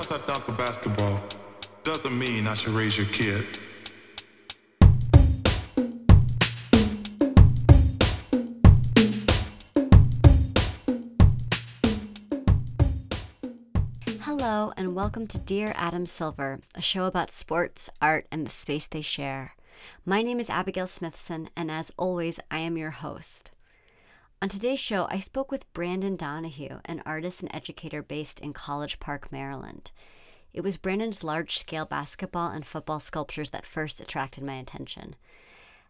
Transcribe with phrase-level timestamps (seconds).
[0.00, 1.20] because I dunk a basketball
[1.82, 3.44] doesn't mean I should raise your kid.
[14.20, 18.86] Hello, and welcome to Dear Adam Silver, a show about sports, art, and the space
[18.86, 19.56] they share.
[20.04, 23.50] My name is Abigail Smithson, and as always, I am your host.
[24.40, 29.00] On today's show, I spoke with Brandon Donahue, an artist and educator based in College
[29.00, 29.90] Park, Maryland.
[30.52, 35.16] It was Brandon's large scale basketball and football sculptures that first attracted my attention.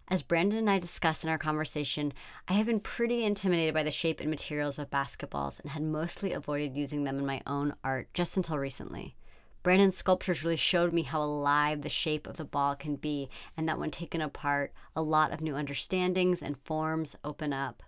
[0.08, 2.14] As Brandon and I discussed in our conversation,
[2.48, 6.32] I have been pretty intimidated by the shape and materials of basketballs and had mostly
[6.32, 9.14] avoided using them in my own art just until recently.
[9.62, 13.28] Brandon's sculptures really showed me how alive the shape of the ball can be,
[13.58, 17.82] and that when taken apart, a lot of new understandings and forms open up.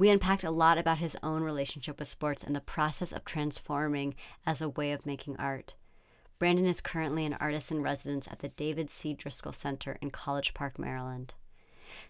[0.00, 4.14] We unpacked a lot about his own relationship with sports and the process of transforming
[4.46, 5.74] as a way of making art.
[6.38, 9.14] Brandon is currently an artist in residence at the David C.
[9.14, 11.34] Driskell Center in College Park, Maryland.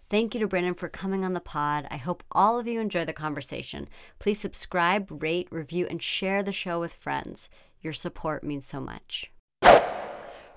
[0.09, 1.89] Thank you to Brandon for coming on the pod.
[1.91, 3.89] I hope all of you enjoy the conversation.
[4.20, 7.48] Please subscribe, rate, review, and share the show with friends.
[7.83, 9.33] Your support means so much.
[9.62, 9.83] Right.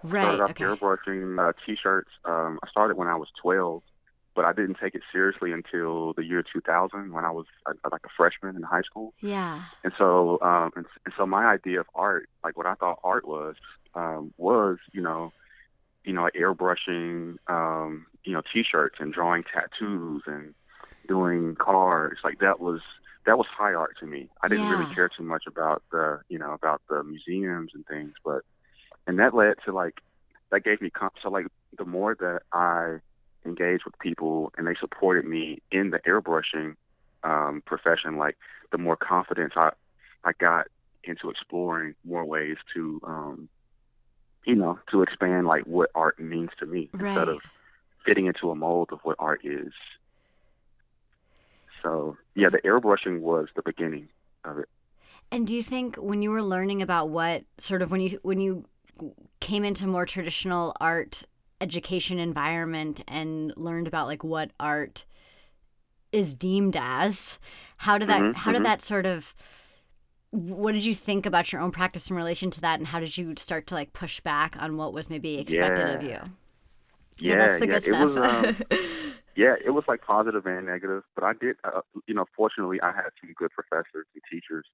[0.03, 0.65] Started off okay.
[0.65, 2.11] airbrushing uh, t-shirts.
[2.25, 3.81] Um, I started when I was 12,
[4.35, 8.01] but I didn't take it seriously until the year 2000 when I was uh, like
[8.05, 9.13] a freshman in high school.
[9.21, 9.61] Yeah.
[9.83, 13.27] And so, um, and, and so my idea of art, like what I thought art
[13.27, 13.55] was,
[13.95, 15.31] um, was you know,
[16.03, 20.53] you know, airbrushing, um, you know, t-shirts and drawing tattoos and
[21.07, 22.17] doing cars.
[22.23, 22.81] Like that was
[23.25, 24.29] that was high art to me.
[24.41, 24.79] I didn't yeah.
[24.79, 28.41] really care too much about the, you know, about the museums and things, but
[29.07, 30.01] and that led to like
[30.51, 32.99] that gave me comp- so like the more that I
[33.45, 36.75] engaged with people and they supported me in the airbrushing
[37.23, 38.37] um, profession, like
[38.71, 39.71] the more confidence I
[40.23, 40.67] I got
[41.03, 43.49] into exploring more ways to um,
[44.45, 47.09] you know to expand like what art means to me right.
[47.09, 47.39] instead of
[48.05, 49.73] fitting into a mold of what art is.
[51.81, 54.09] So yeah, the airbrushing was the beginning
[54.43, 54.69] of it.
[55.31, 58.39] And do you think when you were learning about what sort of when you when
[58.39, 58.65] you
[59.39, 61.23] came into more traditional art
[61.63, 65.05] education environment and learned about like what art
[66.11, 67.39] is deemed as,
[67.77, 68.59] how did that mm-hmm, how mm-hmm.
[68.59, 69.33] did that sort of
[70.29, 73.17] what did you think about your own practice in relation to that and how did
[73.17, 75.93] you start to like push back on what was maybe expected yeah.
[75.93, 76.09] of you?
[77.19, 77.79] Yeah, yeah, that's the yeah.
[77.79, 78.57] good it was um,
[79.35, 82.91] yeah, it was like positive and negative, but I did uh, you know, fortunately I
[82.91, 84.65] had some good professors and teachers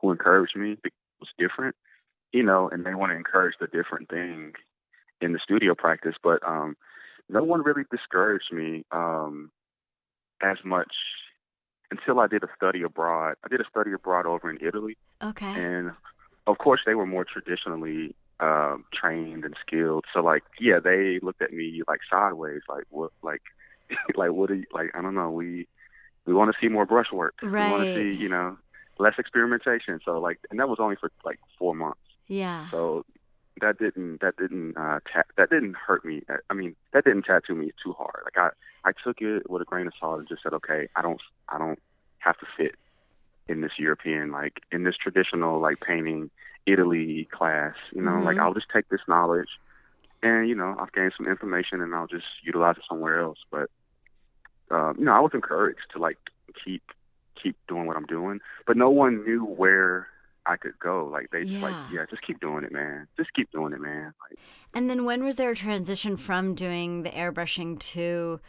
[0.00, 0.76] who encouraged me.
[0.84, 1.76] It was different,
[2.32, 4.52] you know, and they want to encourage the different thing
[5.20, 6.76] in the studio practice, but um
[7.28, 9.50] no one really discouraged me um
[10.42, 10.92] as much
[11.90, 13.36] until I did a study abroad.
[13.44, 14.96] I did a study abroad over in Italy.
[15.22, 15.46] Okay.
[15.46, 15.92] And
[16.46, 20.04] of course they were more traditionally um trained and skilled.
[20.12, 23.42] So like yeah, they looked at me like sideways, like what like
[24.16, 25.66] like what are you like I don't know, we
[26.26, 27.34] we want to see more brushwork.
[27.42, 27.66] Right.
[27.66, 28.58] We want to see, you know,
[28.98, 29.98] less experimentation.
[30.04, 32.00] So like and that was only for like 4 months.
[32.28, 32.68] Yeah.
[32.70, 33.04] So
[33.60, 36.22] that didn't that didn't uh ta- that didn't hurt me.
[36.50, 38.22] I mean, that didn't tattoo me too hard.
[38.24, 41.02] Like I I took it with a grain of salt and just said, okay, I
[41.02, 41.80] don't I don't
[42.18, 42.74] have to fit
[43.48, 46.30] in this European like in this traditional like painting
[46.66, 47.74] Italy class.
[47.92, 48.24] You know, Mhm.
[48.24, 49.48] like I'll just take this knowledge
[50.22, 53.38] and you know I've gained some information and I'll just utilize it somewhere else.
[53.50, 53.70] But
[54.70, 56.18] um, you know, I was encouraged to like
[56.64, 56.82] keep
[57.42, 60.08] keep doing what I'm doing, but no one knew where
[60.48, 61.06] I could go.
[61.06, 62.00] Like they just like, Yeah.
[62.00, 63.06] yeah, just keep doing it, man.
[63.16, 64.14] Just keep doing it, man.
[64.28, 64.38] Like
[64.74, 68.40] And then when was there a transition from doing the airbrushing to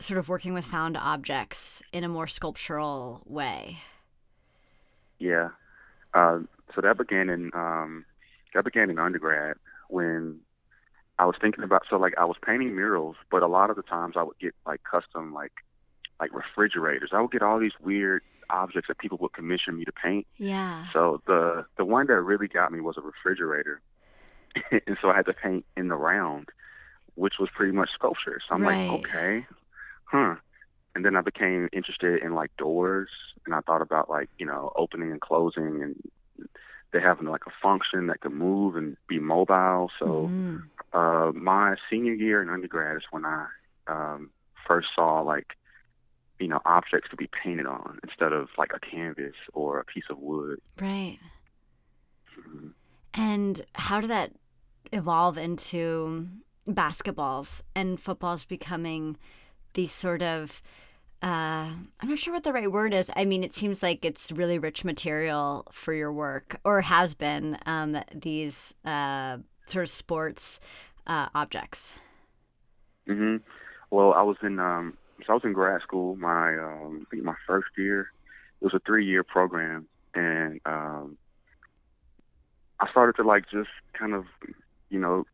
[0.00, 3.78] sort of working with found objects in a more sculptural way?
[5.18, 5.50] Yeah.
[6.14, 6.40] Uh,
[6.74, 8.04] so that began in um,
[8.54, 9.56] that began in undergrad
[9.88, 10.40] when
[11.18, 11.82] I was thinking about.
[11.88, 14.54] So like I was painting murals, but a lot of the times I would get
[14.66, 15.52] like custom like
[16.18, 17.10] like refrigerators.
[17.12, 20.26] I would get all these weird objects that people would commission me to paint.
[20.38, 20.84] Yeah.
[20.92, 23.80] So the the one that really got me was a refrigerator,
[24.86, 26.48] and so I had to paint in the round,
[27.14, 28.40] which was pretty much sculpture.
[28.48, 28.64] So I'm Right.
[28.64, 29.46] like, okay,
[30.04, 30.36] huh.
[30.94, 33.10] And then I became interested in like doors,
[33.46, 35.96] and I thought about like you know opening and closing, and
[36.92, 39.90] they having like a function that could move and be mobile.
[39.98, 40.70] So Mhm.
[40.92, 43.46] uh, my senior year in undergrad is when I
[43.88, 44.30] um,
[44.66, 45.46] first saw like
[46.38, 50.04] you know objects to be painted on instead of like a canvas or a piece
[50.10, 50.60] of wood.
[50.80, 51.18] Right.
[52.38, 52.72] Mhm.
[53.14, 54.32] And how did that
[54.92, 56.28] evolve into
[56.68, 59.16] basketballs and footballs becoming
[59.74, 60.62] these sort of
[61.22, 61.66] uh,
[62.00, 63.10] I'm not sure what the right word is.
[63.16, 67.58] I mean, it seems like it's really rich material for your work, or has been.
[67.64, 70.60] Um, these uh, sort of sports
[71.06, 71.90] uh, objects.
[73.06, 73.36] hmm
[73.90, 76.16] Well, I was in um, so I was in grad school.
[76.16, 78.10] My um, I think my first year.
[78.60, 81.18] It was a three-year program, and um,
[82.80, 84.24] I started to like just kind of,
[84.90, 85.24] you know,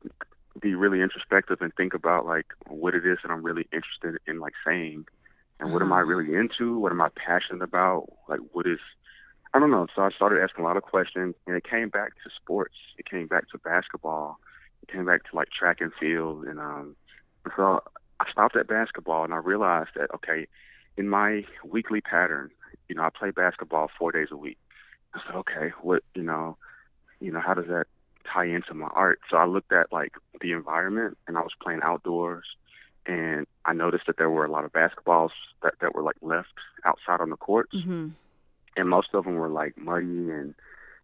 [0.60, 4.38] be really introspective and think about like what it is that I'm really interested in
[4.38, 5.06] like saying
[5.58, 6.78] and what am I really into?
[6.78, 8.12] What am I passionate about?
[8.28, 8.80] Like what is
[9.54, 9.86] I don't know.
[9.94, 12.74] So I started asking a lot of questions and it came back to sports.
[12.98, 14.38] It came back to basketball.
[14.82, 16.96] It came back to like track and field and um
[17.56, 17.82] so
[18.32, 20.46] stopped at basketball and I realized that okay,
[20.96, 22.50] in my weekly pattern,
[22.88, 24.58] you know, I play basketball four days a week.
[25.14, 26.56] I said, okay, what you know,
[27.20, 27.86] you know, how does that
[28.32, 29.20] tie into my art?
[29.30, 32.44] So I looked at like the environment and I was playing outdoors
[33.06, 35.30] and I noticed that there were a lot of basketballs
[35.62, 36.52] that, that were like left
[36.84, 37.74] outside on the courts.
[37.74, 38.08] Mm-hmm.
[38.76, 40.54] And most of them were like muddy and,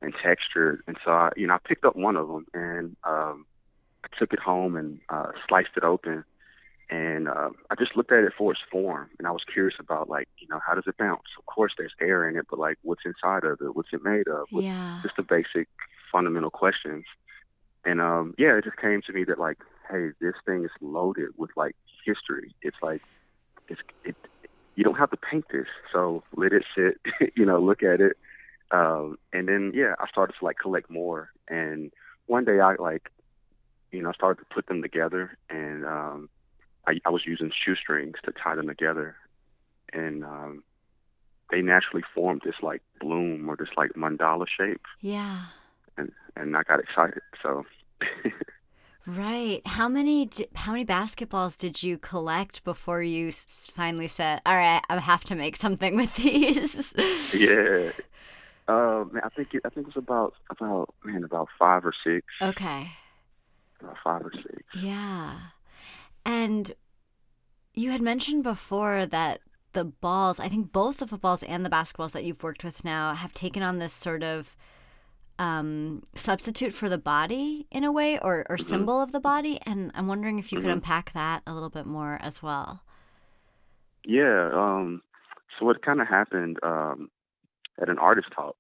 [0.01, 0.83] and textured.
[0.87, 3.47] And so I, you know, I picked up one of them and, um,
[4.05, 6.25] I took it home and, uh, sliced it open
[6.91, 10.09] and uh, I just looked at it for its form, and I was curious about
[10.09, 11.29] like, you know, how does it bounce?
[11.39, 13.77] Of course, there's air in it, but like, what's inside of it?
[13.77, 14.47] What's it made of?
[14.51, 15.01] What, Yeah.
[15.03, 15.69] Just the basic,
[16.11, 17.05] fundamental questions.
[17.85, 19.59] And um, yeah, it just came to me that like,
[19.91, 22.55] hey, this thing is loaded with like history.
[22.63, 23.03] It's like,
[23.69, 24.17] it's it.
[24.77, 27.01] You don't have to paint this, so let it sit.
[27.37, 28.17] you know, look at it,
[28.71, 31.31] um, and then yeah, I started to like collect more.
[31.49, 31.93] And
[32.27, 33.11] one day I like,
[33.91, 36.29] you know, started to put them together, and um,
[36.89, 39.17] I, I was using shoestrings to tie them together,
[39.93, 40.63] and um,
[41.51, 45.39] they naturally formed this like bloom or this like mandala shape, Yeah.
[45.97, 47.23] and and I got excited.
[47.43, 47.65] So
[49.07, 49.63] Right.
[49.67, 54.99] How many how many basketballs did you collect before you finally said, "All right, I
[55.01, 56.93] have to make something with these"?
[57.41, 57.91] yeah,
[58.69, 61.95] uh, man, I think it, I think it was about about man about five or
[62.05, 62.89] six, Okay.
[63.81, 64.63] about five or six.
[64.83, 65.39] Yeah.
[66.25, 66.73] And
[67.75, 69.41] you had mentioned before that
[69.73, 73.15] the balls, I think both the footballs and the basketballs that you've worked with now
[73.15, 74.57] have taken on this sort of
[75.39, 79.61] um, substitute for the body in a way or, or symbol of the body.
[79.65, 80.73] And I'm wondering if you could Mhm.
[80.73, 82.83] unpack that a little bit more as well.
[84.05, 84.51] Yeah.
[84.53, 85.03] Um,
[85.59, 87.11] so what kind of happened um,
[87.81, 88.57] at an artist talk,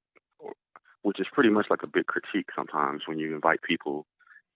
[1.02, 4.06] which is pretty much like a big critique sometimes when you invite people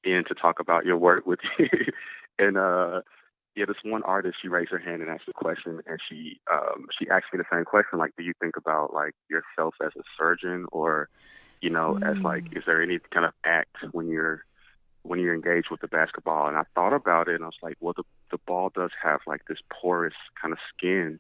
[0.05, 1.69] in to talk about your work with you.
[2.39, 3.03] and uh,
[3.55, 6.87] yeah, this one artist, she raised her hand and asked a question, and she um,
[6.99, 10.03] she asked me the same question, like, do you think about like yourself as a
[10.19, 11.09] surgeon, or
[11.61, 14.45] you know, as like, is there any kind of act when you're
[15.03, 16.49] when you're engaged with the basketball.
[16.49, 19.21] And I thought about it and I was like, well, the, the ball does have
[19.27, 21.19] like this porous kind of skin.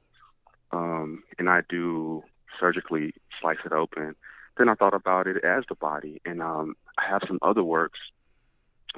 [0.70, 2.22] Um, and I do
[2.58, 4.14] surgically slice it open.
[4.56, 6.20] Then I thought about it as the body.
[6.24, 7.98] And um, I have some other works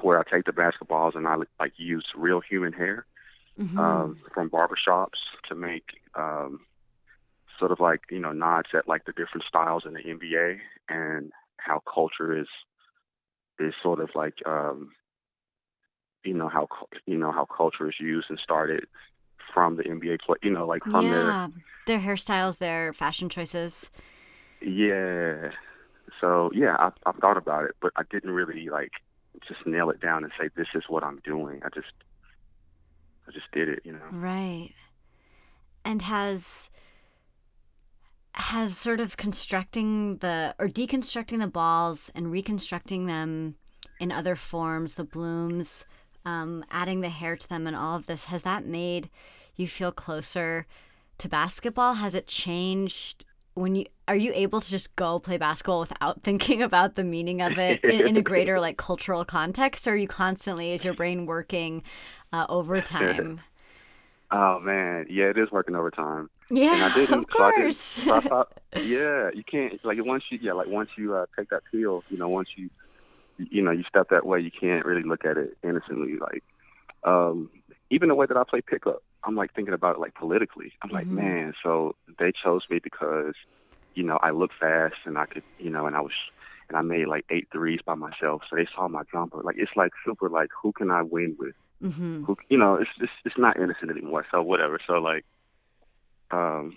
[0.01, 3.05] where I take the basketballs and I like use real human hair
[3.59, 3.77] Mhm.
[3.79, 6.59] um, from barbershops to make um,
[7.59, 10.59] sort of like you know nods at like the different styles in the NBA
[10.89, 12.47] and how culture is
[13.59, 14.91] is sort of like um,
[16.23, 16.67] you know how
[17.05, 18.85] you know how culture is used and started
[19.53, 21.47] from the NBA play you know like from yeah.
[21.87, 23.89] Their hairstyles, their fashion choices.
[24.61, 25.51] yeah
[26.19, 28.91] so yeah I, I thought about it but I didn't really like
[29.47, 31.93] just nail it down and say this is what I'm doing I just
[33.27, 34.71] I just did it you know Right.
[35.83, 36.69] And has
[38.33, 43.55] has sort of constructing the or deconstructing the balls and reconstructing them
[43.99, 45.85] in other forms, the blooms,
[46.25, 49.09] um, adding the hair to them and all of this, has that made
[49.55, 50.65] you feel closer
[51.17, 51.95] to basketball?
[51.95, 53.25] Has it changed
[53.55, 57.41] when you are you able to just go play basketball without thinking about the meaning
[57.41, 60.93] of it in, in a greater like cultural context or are you constantly is your
[60.93, 61.81] brain working
[62.31, 63.39] uh, overtime
[64.31, 66.29] Oh man, yeah, it is working overtime.
[66.49, 67.19] Yeah, And I didn't.
[67.19, 67.77] of so I course.
[67.77, 68.51] so I thought,
[68.83, 72.17] yeah, you can't like once you yeah like once you uh, take that pill, you
[72.17, 72.69] know, once you
[73.37, 76.17] you know you step that way, you can't really look at it innocently.
[76.17, 76.43] Like
[77.03, 77.49] um,
[77.91, 80.73] even the way that I play pickup, I'm like thinking about it like politically.
[80.81, 81.11] I'm like, Mhm.
[81.11, 83.33] man, so they chose me because
[83.95, 86.13] you know I look fast and I could you know and I was
[86.69, 89.41] and I made like eight threes by myself, so they saw my jumper.
[89.43, 91.55] Like it's like super like who can I win with?
[91.81, 95.23] hmm who you know it's it's it's not innocent anymore so whatever so like
[96.31, 96.75] um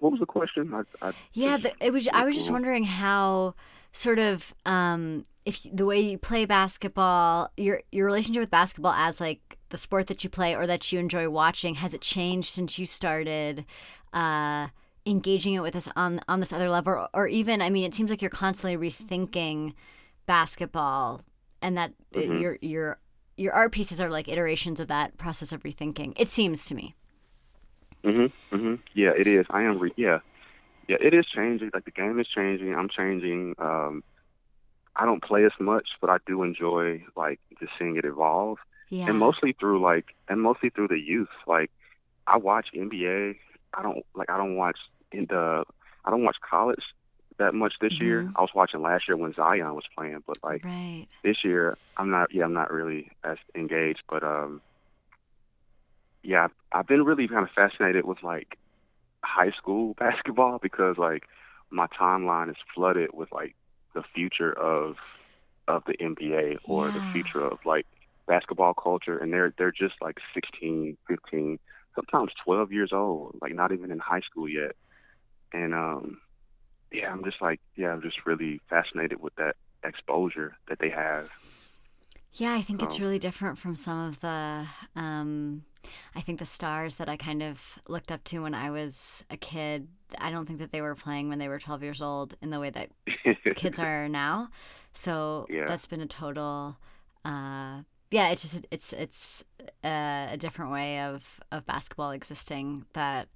[0.00, 2.08] what was the question I, I Yeah, the, it was.
[2.08, 3.54] I was just wondering how
[3.92, 9.18] sort of um, if the way you play basketball, your your relationship with basketball as
[9.18, 12.78] like the sport that you play or that you enjoy watching, has it changed since
[12.78, 13.64] you started
[14.12, 14.68] uh,
[15.06, 17.94] engaging it with us on on this other level, or, or even I mean, it
[17.94, 19.72] seems like you're constantly rethinking
[20.26, 21.22] basketball,
[21.62, 22.40] and that Mhm.
[22.42, 22.98] your your
[23.38, 26.12] your art pieces are like iterations of that process of rethinking.
[26.20, 26.94] It seems to me.
[28.04, 28.30] Mhm.
[28.52, 28.78] Mhm.
[28.92, 29.46] Yeah, it is.
[29.48, 29.78] I am.
[29.78, 30.18] Re- yeah,
[30.88, 30.98] yeah.
[31.00, 31.70] It is changing.
[31.72, 32.74] Like the game is changing.
[32.74, 33.54] I'm changing.
[33.58, 34.04] Um,
[34.98, 38.58] I don't play as much, but I do enjoy like just seeing it evolve,
[38.90, 39.06] Yeah.
[39.08, 41.28] and mostly through like, and mostly through the youth.
[41.46, 41.70] Like,
[42.26, 43.36] I watch NBA.
[43.74, 44.28] I don't like.
[44.30, 44.78] I don't watch
[45.12, 45.64] in the.
[46.04, 46.82] I don't watch college
[47.38, 48.24] that much this year.
[48.24, 48.32] Mhm.
[48.34, 51.06] I was watching last year when Zion was playing, but like right.
[51.22, 54.60] this year I'm not yeah I'm not really as engaged but um
[56.22, 58.58] yeah I've, I've been really kind of fascinated with like
[59.22, 61.24] high school basketball because like
[61.70, 63.54] my timeline is flooded with like
[63.98, 64.94] the future of
[65.66, 67.84] of the NBA or the future of like
[68.28, 71.58] basketball culture and they're they're just like 16 15
[71.96, 74.72] sometimes 12 years old like not even in high school yet.
[75.52, 76.18] And um
[76.92, 81.26] yeah I'm just like yeah I'm just really fascinated with that exposure that they have
[82.38, 84.64] Yeah, I think it's really different from some of the
[84.96, 85.62] um
[86.14, 89.36] I think the stars that I kind of looked up to when I was a
[89.36, 89.88] kid.
[90.18, 92.60] I don't think that they were playing when they were 12 years old in the
[92.60, 92.90] way that
[93.56, 94.50] kids are now.
[94.94, 95.64] So Yeah.
[95.66, 96.76] that's been a total
[97.24, 99.44] uh yeah, it's just it's it's
[99.84, 103.28] uh, a different way of of basketball existing that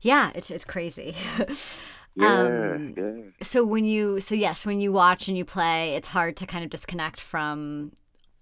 [0.00, 1.14] yeah, it's it's crazy.
[2.16, 6.08] yeah Um, yeah so when you so yes when you watch and you play it's
[6.08, 7.92] hard to kind of disconnect from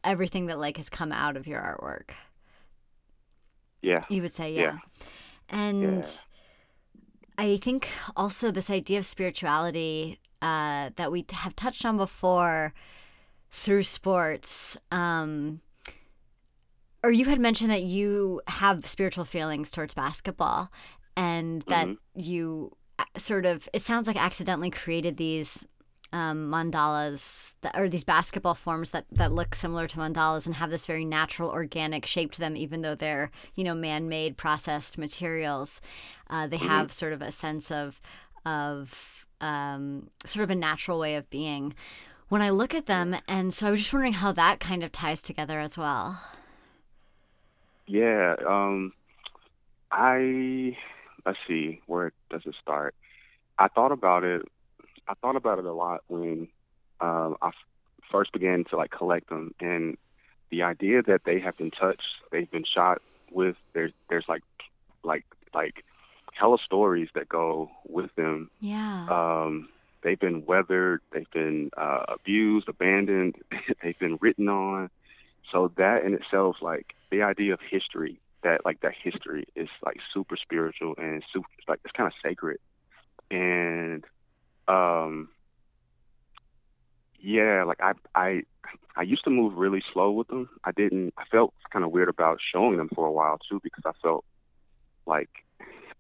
[0.05, 2.11] everything that like has come out of your artwork
[3.83, 4.79] yeah you would say yeah, Yeah.
[5.49, 6.11] and Yeah.
[7.39, 12.75] i think also this idea of spirituality uh, that we have touched on before
[13.51, 15.61] through sports um,
[17.03, 20.71] or you had mentioned that you have spiritual feelings towards basketball
[21.17, 21.97] and that Mhm.
[22.15, 25.67] you uh, sort of it sounds like accidentally created these
[26.15, 30.71] um, mandalas that, or these basketball forms that, that look similar to mandalas and have
[30.71, 35.81] this very natural organic shape to them even though they're you know man-made processed materials
[36.31, 38.01] uh, they have sort of a sense of
[38.47, 41.75] of um, sort of a natural way of being
[42.29, 44.93] when I look at them and so I was just wondering how that kind of
[44.93, 46.21] ties together as well
[47.87, 48.93] Yeah, um,
[49.91, 50.77] I
[51.27, 52.95] let's see, where does it start?
[53.59, 54.43] I thought about it.
[55.09, 56.49] I thought about it a lot when
[57.01, 57.55] um, I f-
[58.11, 59.97] first began to like collect them, and
[60.51, 63.57] the idea that they have been touched, they've been shot with.
[63.73, 64.43] There's there's like
[65.03, 65.85] like like
[66.33, 68.51] hella stories that go with them.
[68.61, 69.69] yeah Um,
[70.03, 73.37] they've been weathered, they've been uh, abused, abandoned,
[73.83, 74.91] they've been written on.
[75.53, 79.99] So that in itself, like the idea of history, that like that history is like
[80.13, 82.59] super spiritual and super like it's kind of sacred.
[83.31, 83.74] And
[84.69, 85.29] um,
[87.21, 88.43] yeah, like I I
[88.97, 90.49] I used to move really slow with them.
[90.65, 91.15] I didn't.
[91.17, 94.25] I felt kind of weird about showing them for a while too because I felt
[95.07, 95.31] like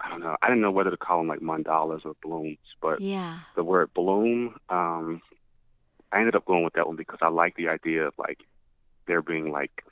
[0.00, 0.36] I don't know.
[0.42, 3.92] I didn't know whether to call them like mandalas or blooms, but yeah the word
[3.94, 5.22] bloom, um,
[6.12, 8.38] I ended up going with that one because I like the idea of like
[9.06, 9.84] there being like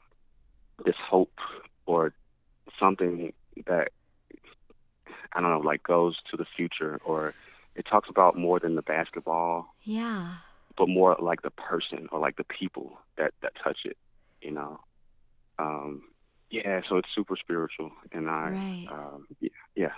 [0.85, 1.39] this hope
[1.87, 2.13] or
[2.79, 3.33] something
[3.67, 3.89] that
[5.33, 7.35] I don't know, like goes to the future or
[7.75, 10.37] it talks about more than the basketball, yeah
[10.77, 13.97] but more like the person or like the people that that touch it,
[14.41, 14.81] you know.
[15.59, 16.03] Um,
[16.51, 18.91] yeah, so it's super spiritual, and I, Right.
[18.91, 19.93] um, yeah, yeah,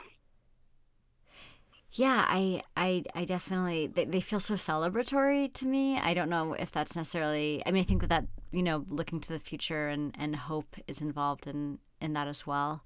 [1.92, 5.96] Yeah, I, I, I definitely they, they feel so celebratory to me.
[5.98, 7.62] I don't know if that's necessarily.
[7.66, 10.76] I mean, I think that that you know, looking to the future and and hope
[10.88, 12.82] is involved in in that as well.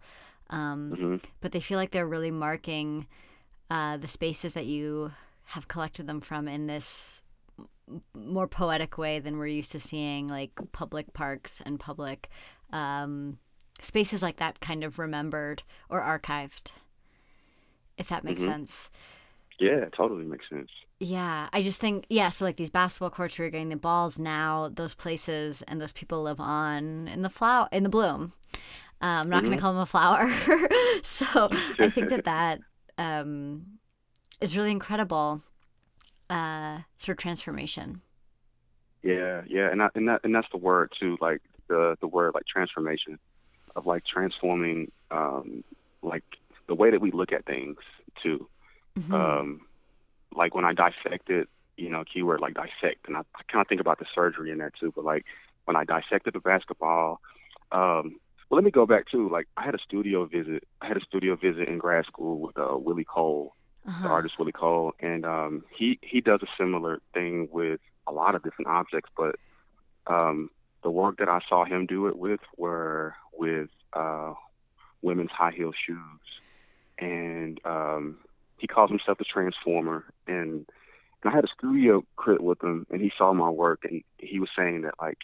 [0.50, 3.06] Um, hmm But they feel like they're really marking
[3.70, 5.12] uh, the spaces that you
[5.44, 7.20] have collected them from in this
[8.14, 12.28] more poetic way than we're used to seeing, like public parks and public
[12.72, 13.38] um,
[13.80, 16.72] spaces like that, kind of remembered or archived.
[17.96, 18.46] If that makes Mhm.
[18.46, 18.90] sense.
[19.58, 20.70] yeah, it totally makes sense.
[21.00, 22.28] Yeah, I just think yeah.
[22.28, 25.92] So like these basketball courts where you're getting the balls now, those places and those
[25.92, 28.32] people live on in the flower in the bloom.
[29.00, 29.56] Uh, I'm not going Mhm.
[29.56, 30.26] to call them a flower.
[31.02, 31.48] so
[31.78, 32.60] I think that that
[32.98, 33.78] um,
[34.40, 35.42] is really incredible.
[36.30, 38.02] Uh, sort of transformation.
[39.02, 42.34] Yeah, yeah, and I, and that and that's the word too, like the the word
[42.34, 43.18] like transformation,
[43.76, 45.64] of like transforming, um,
[46.02, 46.24] like
[46.66, 47.78] the way that we look at things
[48.22, 48.46] too.
[48.98, 49.12] Mhm.
[49.12, 49.60] Um,
[50.34, 53.80] like when I dissected, you know, keyword like dissect, and I, I kind of think
[53.80, 54.92] about the surgery in that too.
[54.94, 55.24] But like
[55.64, 57.20] when I dissected the basketball,
[57.72, 58.16] um,
[58.48, 59.28] well, let me go back too.
[59.28, 60.64] Like I had a studio visit.
[60.80, 63.54] I had a studio visit in grad school with uh, Willie Cole,
[63.86, 64.02] Uh-huh.
[64.02, 68.34] the artist Willie Cole, and um, he he does a similar thing with a lot
[68.34, 69.10] of different objects.
[69.16, 69.36] But
[70.06, 70.50] um,
[70.82, 74.34] the work that I saw him do it with were with uh,
[75.02, 76.26] women's high heel shoes,
[76.98, 78.18] and um,
[78.58, 80.04] he calls himself the Transformer.
[80.26, 80.66] And,
[81.22, 84.40] and I had a studio crit with him, and he saw my work, and he
[84.40, 85.18] was saying that like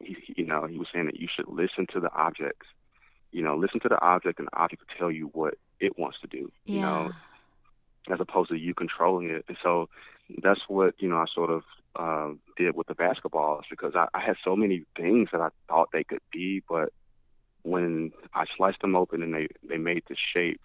[0.00, 2.66] he, you know, he was saying that you should listen to the objects.
[3.32, 6.18] You know, listen to the object, and the object will tell you what it wants
[6.20, 6.50] to do.
[6.64, 7.10] You know,
[8.10, 9.44] as opposed to you controlling it.
[9.48, 9.88] And so
[10.42, 11.62] that's what you know I sort of
[11.96, 15.88] uh, did with the basketballs because I, I had so many things that I thought
[15.92, 16.92] they could be, but
[17.62, 20.60] when I sliced them open and they they made the shape,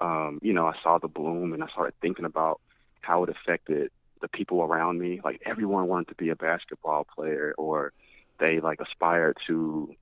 [0.00, 2.60] um, you know, I saw the bloom and I started thinking about
[3.00, 3.90] how it affected
[4.20, 5.20] the people around me.
[5.24, 7.92] Like everyone wanted to be a basketball player, or
[8.40, 9.94] they like aspired to.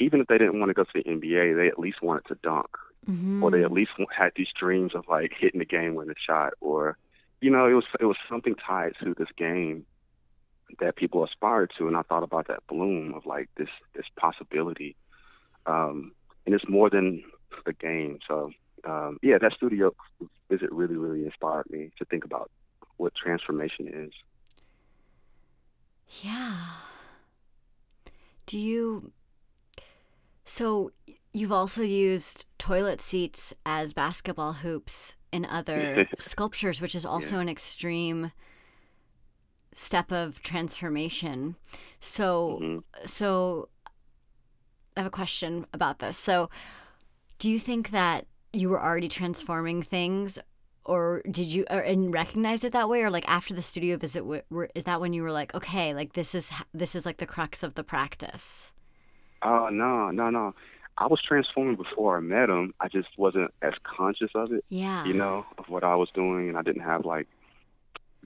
[0.00, 2.36] Even if they didn't want to go to the NBA, they at least wanted to
[2.42, 2.68] dunk
[3.08, 3.42] Mhm.
[3.42, 6.98] or they at least had these dreams of like hitting the game winning shot or
[7.40, 9.86] you know it was it was something tied to this game
[10.80, 14.94] that people aspired to and I thought about that bloom of like this this possibility
[15.66, 16.12] um
[16.44, 17.22] and it's more than
[17.64, 18.50] the game so
[18.84, 19.92] um yeah that studio
[20.50, 22.50] visit really really inspired me to think about
[22.98, 24.12] what transformation is
[26.22, 26.64] Yeah.
[28.48, 29.12] Do you.
[30.46, 30.90] So
[31.34, 37.48] you've also used toilet seats as basketball hoops in other sculptures, which is also an
[37.50, 38.32] extreme
[39.74, 41.56] step of transformation.
[42.00, 42.82] So, Mhm.
[43.04, 43.68] so
[44.96, 46.16] I have a question about this.
[46.16, 46.48] So,
[47.38, 50.38] do you think that you were already transforming things,
[50.88, 54.20] or did you or, and recognize it that way, or like after the studio visit,
[54.20, 57.18] w- were, is that when you were like, okay, like this is this is like
[57.18, 58.72] the crux of the practice?
[59.42, 60.52] oh no no no
[60.98, 65.04] I was transforming before I met him I just wasn't as conscious of it Yeah.
[65.04, 67.28] you know, of what I was doing, and I didn't have like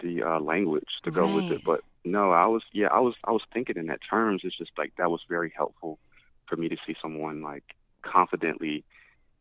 [0.02, 1.64] the uh, language to go with it.
[1.64, 4.40] But no, I was, yeah, I was, I was thinking in that terms.
[4.42, 5.98] It's just like that was very helpful
[6.48, 7.64] for me to see someone like
[8.02, 8.84] confidently,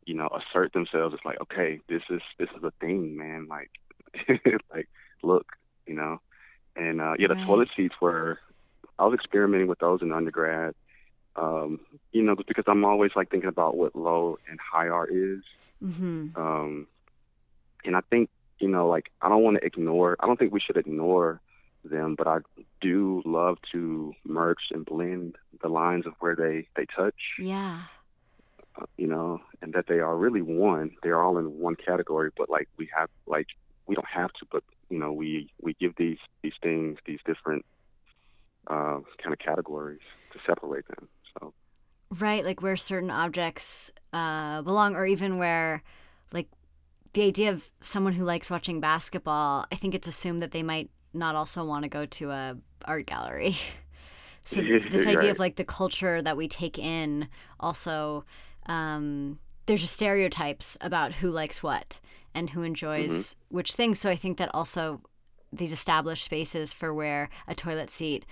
[0.06, 1.14] you know, assert themselves.
[1.14, 3.48] It's like, okay, this is this is a thing, man.
[3.48, 3.72] Like,
[4.74, 4.90] like,
[5.24, 5.46] look,
[5.86, 6.20] you know,
[6.76, 7.46] and uh, yeah, the Right.
[7.46, 8.40] toilet seats were.
[9.00, 10.76] I was experimenting with those in undergrad.
[11.36, 11.80] Um,
[12.12, 15.42] you know, because I'm always like thinking about what low and high art is.
[15.84, 16.40] Mm-hmm.
[16.40, 16.88] Um,
[17.86, 20.60] and I think, you know, like I don't want to ignore, I don't think we
[20.60, 21.40] should ignore
[21.84, 22.40] them, but I
[22.80, 27.80] do love to merge and blend the lines of where they, they touch, Yeah.
[28.98, 30.92] You know, and that they are really one.
[31.04, 33.48] They're all in one category, but like we have, like,
[33.88, 37.66] we don't have to, but, you know, we, we give these, these things, these different
[38.68, 40.02] uh, kind of categories
[40.34, 41.10] to separate them.
[41.40, 41.54] So,
[42.20, 45.82] Right, like where certain objects uh, belong, or even where,
[46.34, 46.50] like,
[47.14, 50.90] the idea of someone who likes watching basketball, I think it's assumed that they might
[51.14, 53.56] not also want to go to a art gallery.
[54.44, 55.32] So th- this idea Right.
[55.32, 57.28] of like the culture that we take in,
[57.60, 58.26] also,
[58.68, 62.00] um, there's just stereotypes about who likes what
[62.34, 64.00] and who enjoys which things.
[64.00, 65.02] So I think that also
[65.54, 68.26] these established spaces for where a toilet seat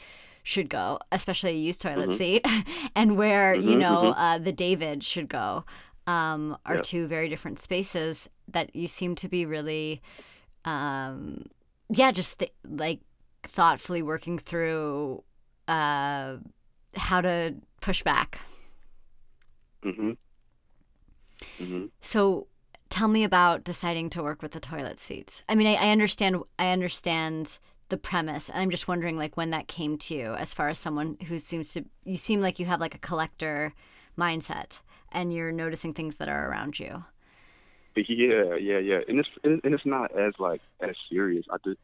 [0.43, 2.17] should go, especially a used toilet Mhm.
[2.17, 2.45] seat,
[2.95, 4.17] and where you Mhm, know mhm.
[4.17, 5.65] uh, the David should go,
[6.07, 6.83] um, are Yep.
[6.83, 10.01] two very different spaces that you seem to be really,
[10.65, 11.45] um,
[11.89, 13.01] yeah, just th- like
[13.43, 15.23] thoughtfully working through
[15.67, 16.37] uh,
[16.95, 18.39] how to push back.
[19.83, 20.11] Hmm
[21.57, 22.47] hmm So
[22.89, 25.43] tell me about deciding to work with the toilet seats.
[25.47, 26.37] I mean, I, I understand.
[26.57, 30.53] I understand the premise, and I'm just wondering, like, when that came to you, as
[30.53, 33.73] far as someone who seems to, you seem like you have like a collector
[34.17, 34.79] mindset,
[35.11, 37.03] and you're noticing things that are around you.
[37.95, 41.45] Yeah, yeah, yeah, and it's and and it's not as like as serious.
[41.51, 41.75] I do.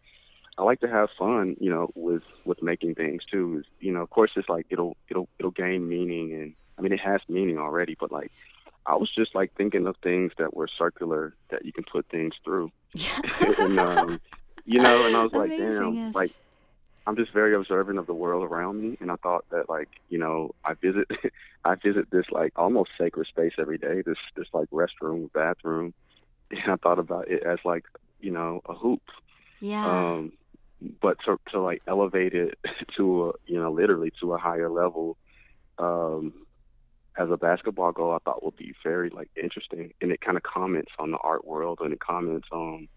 [0.57, 3.63] I like to have fun, you know, with with making things too.
[3.79, 6.99] You know, of course, it's like it'll it'll it'll gain meaning, and I mean, it
[6.99, 7.95] has meaning already.
[7.99, 8.31] But like,
[8.85, 12.33] I was just like thinking of things that were circular that you can put things
[12.43, 12.71] through,
[13.59, 14.19] and um,
[14.65, 16.15] you know, and I was like, Amazing, damn, yes.
[16.15, 16.31] like
[17.07, 20.17] I'm just very observant of the world around me, and I thought that like you
[20.17, 21.07] know I visit
[21.65, 24.01] I visit this like almost sacred space every day.
[24.01, 25.93] This this like restroom, bathroom,
[26.51, 27.85] and I thought about it as like
[28.21, 29.01] you know a hoop,
[29.61, 29.85] Yeah.
[29.85, 30.31] um,
[31.01, 32.57] but to to like elevate it
[32.97, 35.17] to a you know literally to a higher level.
[35.77, 36.33] Um,
[37.17, 40.43] as a basketball goal, I thought would be very like interesting, and it kind of
[40.43, 42.87] comments on the art world, and it comments on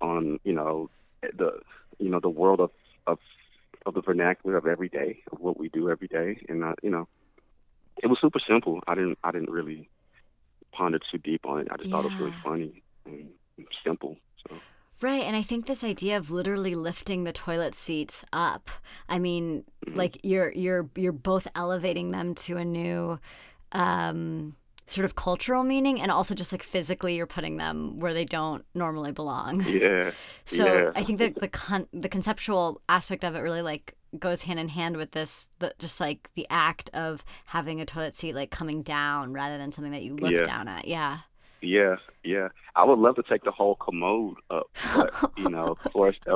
[0.00, 0.90] on you know
[1.22, 1.60] the
[1.98, 2.70] you know the world of
[3.06, 3.18] of
[3.84, 6.90] of the vernacular of every day of what we do every day, and uh, you
[6.90, 7.08] know
[8.02, 8.80] it was super simple.
[8.86, 9.88] I didn't I didn't really
[10.72, 11.68] ponder too deep on it.
[11.70, 13.28] I just thought it was really funny and
[13.84, 14.16] simple.
[14.48, 14.62] So
[15.02, 18.70] Right, and I think this idea of literally lifting the toilet seats up.
[19.08, 23.18] I mean, like you're you're you're both elevating them to a new
[23.72, 24.56] um
[24.88, 28.64] sort of cultural meaning and also just like physically you're putting them where they don't
[28.74, 29.60] normally belong.
[29.64, 30.12] yeah,
[30.44, 30.90] So yeah.
[30.94, 34.68] I think that the con- the conceptual aspect of it really like goes hand in
[34.68, 38.82] hand with this the, just like the act of having a toilet seat like coming
[38.82, 40.44] down rather than something that you look Yeah.
[40.44, 40.86] down at.
[40.86, 41.18] Yeah.
[41.60, 42.48] Yeah, yeah.
[42.74, 46.16] I would love to take the whole commode up, but you know, of course,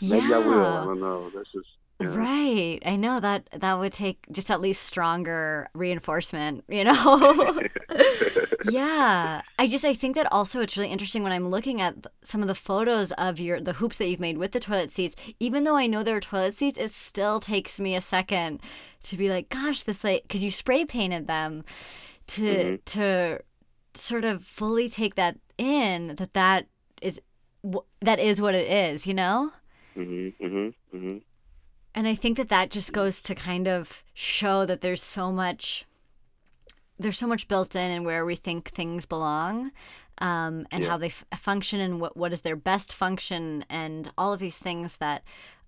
[0.00, 0.64] maybe I will.
[0.64, 1.30] I don't know.
[1.34, 2.08] That's just yeah.
[2.14, 2.78] Right.
[2.84, 7.62] I know that that would take just at least stronger reinforcement, you know?
[8.70, 9.40] yeah.
[9.58, 12.48] I just I think that also it's really interesting when I'm looking at some of
[12.48, 15.16] the photos of your the hoops that you've made with the toilet seats.
[15.40, 18.60] Even though I know they're toilet seats, it still takes me a second
[19.04, 21.64] to be like, gosh, this like cuz you spray painted them
[22.28, 22.84] to Mhm.
[22.84, 23.40] to
[23.96, 26.66] sort of fully take that in that that
[27.02, 27.20] is
[28.00, 29.52] that is what it is, you know?
[29.96, 30.74] Mm-hmm, Mhm.
[30.94, 31.22] Mhm.
[31.94, 35.86] And I think that that just goes to kind of show that there's so much,
[36.98, 39.70] there's so much built in and where we think things belong,
[40.18, 40.90] um, and Yeah.
[40.90, 44.58] how they f- function and what what is their best function and all of these
[44.58, 45.24] things that,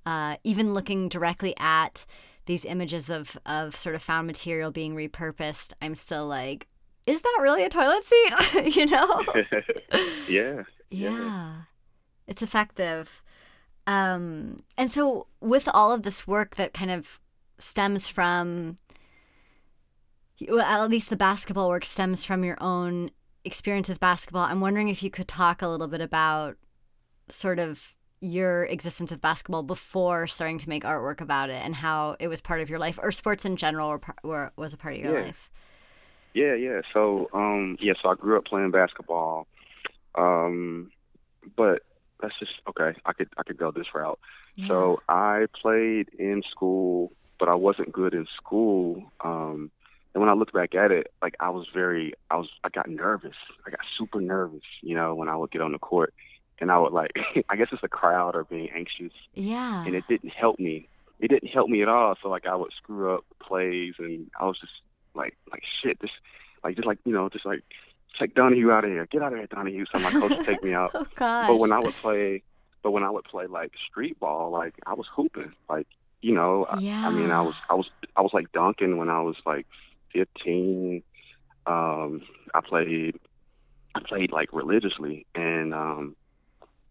[0.06, 2.04] uh, even looking directly at
[2.46, 6.66] these images of of sort of found material being repurposed, I'm still like,
[7.08, 8.76] is that really a toilet seat?
[8.76, 9.22] you know?
[10.28, 10.62] yeah.
[10.90, 11.52] Yeah.
[12.26, 13.22] It's effective.
[13.86, 17.18] Um, and so, with all of this work that kind of
[17.58, 18.76] stems from,
[20.48, 23.10] well, at least the basketball work stems from your own
[23.44, 26.56] experience with basketball, I'm wondering if you could talk a little bit about
[27.28, 32.16] sort of your existence with basketball before starting to make artwork about it and how
[32.18, 34.94] it was part of your life or sports in general were, were was a part
[34.94, 35.24] of your Yeah.
[35.26, 35.50] life.
[36.34, 36.80] Yeah, yeah.
[36.92, 37.94] So, um, yeah.
[38.02, 39.46] So I grew up playing basketball,
[40.14, 40.90] um,
[41.56, 41.82] but
[42.20, 42.98] that's just okay.
[43.04, 44.18] I could I could go this route.
[44.66, 49.04] So I played in school, but I wasn't good in school.
[49.20, 49.70] Um,
[50.14, 52.88] and when I look back at it, like I was very, I was, I got
[52.88, 53.36] nervous.
[53.66, 56.12] I got super nervous, you know, when I would get on the court,
[56.58, 57.12] and I would like,
[57.48, 59.84] I guess it's the crowd or being anxious, yeah.
[59.84, 60.88] and it didn't help me.
[61.20, 62.14] It didn't help me at all.
[62.22, 64.72] So like I would screw up plays, and I was just
[65.14, 66.10] like, like shit, this,
[66.64, 67.62] like just like you know, just like
[68.18, 69.84] take Donahue out of here, get out of here, Donahue.
[69.92, 70.90] So my coach would take me out.
[70.94, 71.46] oh gosh.
[71.48, 72.42] But when I would play,
[72.82, 75.86] but when I would play like street ball, like I was hooping, like
[76.20, 79.20] you know, I, I mean, I was, I was, I was like dunking when I
[79.20, 79.66] was like
[80.14, 81.02] 15.
[81.66, 82.22] Um,
[82.54, 83.16] I played,
[83.94, 86.16] I played like religiously, and um,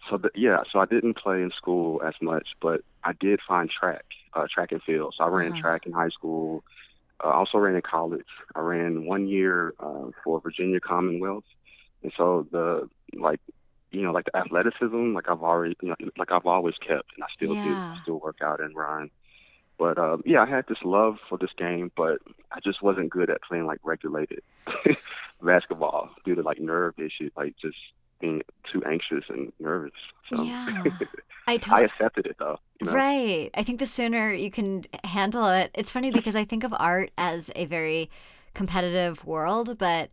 [0.10, 3.70] so the, yeah, so I didn't play in school as much, but I did find
[3.70, 5.16] track, uh, track and field.
[5.18, 5.62] So I ran Uh-huh.
[5.62, 6.64] track in high school.
[7.24, 8.26] Uh, I also ran in college.
[8.56, 11.46] I ran one year uh, for Virginia Commonwealth,
[12.04, 13.40] and so the like,
[13.92, 17.24] you know, like the athleticism, like I've already, you know, like I've always kept, and
[17.24, 17.62] I still Yeah.
[17.62, 19.10] do, still work out and run.
[19.78, 22.20] But um, yeah, I had this love for this game, but
[22.52, 24.40] I just wasn't good at playing like regulated
[25.42, 27.78] basketball due to like nerve issues, like just
[28.20, 29.92] being too anxious and nervous.
[30.32, 30.84] So Yeah.
[31.48, 32.60] I I accepted it though.
[32.82, 32.94] You know?
[32.94, 33.50] Right.
[33.54, 35.72] I think the sooner you can handle it.
[35.74, 38.10] It's funny because I think of art as a very
[38.54, 40.10] competitive world, but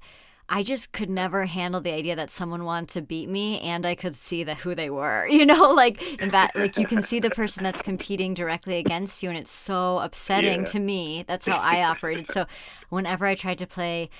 [0.48, 3.94] I just could never handle the idea that someone wanted to beat me and I
[3.94, 5.26] could see the who they were.
[5.30, 9.22] You know, like in that like you can see the person that's competing directly against
[9.22, 10.64] you and it's so upsetting Yeah.
[10.66, 11.24] to me.
[11.26, 12.28] That's how I operated.
[12.30, 12.44] So
[12.90, 14.10] whenever I tried to play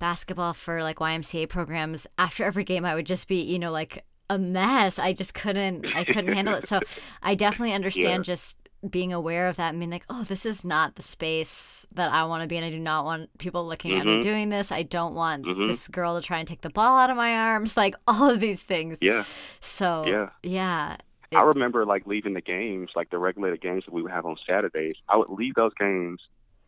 [0.00, 4.04] basketball for like YMCA programs, after every game I would just be, you know, like
[4.28, 4.98] a mess.
[4.98, 6.66] I just couldn't I couldn't handle it.
[6.66, 6.80] So
[7.22, 8.56] I definitely understand just
[8.88, 12.24] being aware of that and being like, oh, this is not the space that I
[12.24, 12.64] want to be in.
[12.64, 14.22] I do not want people looking at me Mhm.
[14.22, 14.72] doing this.
[14.72, 15.66] I don't want Mhm.
[15.66, 17.76] this girl to try and take the ball out of my arms.
[17.76, 18.98] Like all of these things.
[19.02, 19.24] Yeah.
[19.60, 20.30] So Yeah.
[20.42, 20.96] yeah.
[21.32, 24.36] I remember like leaving the games, like the regulated games that we would have on
[24.48, 24.96] Saturdays.
[25.08, 26.20] I would leave those games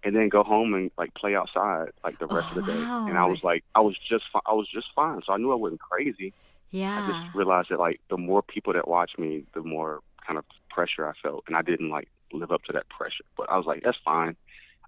[0.05, 2.79] and then go home and like play outside like the rest Oh, of the day.
[2.79, 3.07] wow.
[3.09, 5.21] And I was like, I was just, fi- I was just fine.
[5.27, 6.33] So I knew I wasn't crazy.
[6.71, 7.03] Yeah.
[7.03, 10.45] I just realized that like the more people that watch me, the more kind of
[10.71, 13.25] pressure I felt, and I didn't like live up to that pressure.
[13.37, 14.37] But I was like, that's fine.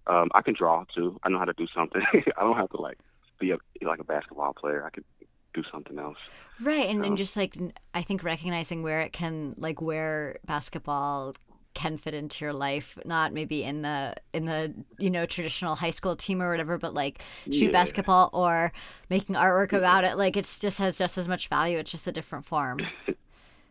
[0.06, 1.18] Um, I can draw too.
[1.22, 2.02] I know how to do something.
[2.14, 2.98] I don't have to like
[3.38, 4.84] be a like a basketball player.
[4.84, 5.04] I could
[5.52, 6.16] do something else.
[6.60, 7.56] Right, and, So- and just like
[7.94, 11.34] I think recognizing where it can like where basketball
[11.74, 15.90] can fit into your life, not maybe in the in the you know traditional high
[15.90, 17.72] school team or whatever, but like shoot Yeah.
[17.72, 18.72] basketball or
[19.10, 20.16] making artwork about it.
[20.16, 21.78] Like it's just has just as much value.
[21.78, 22.80] It's just a different form.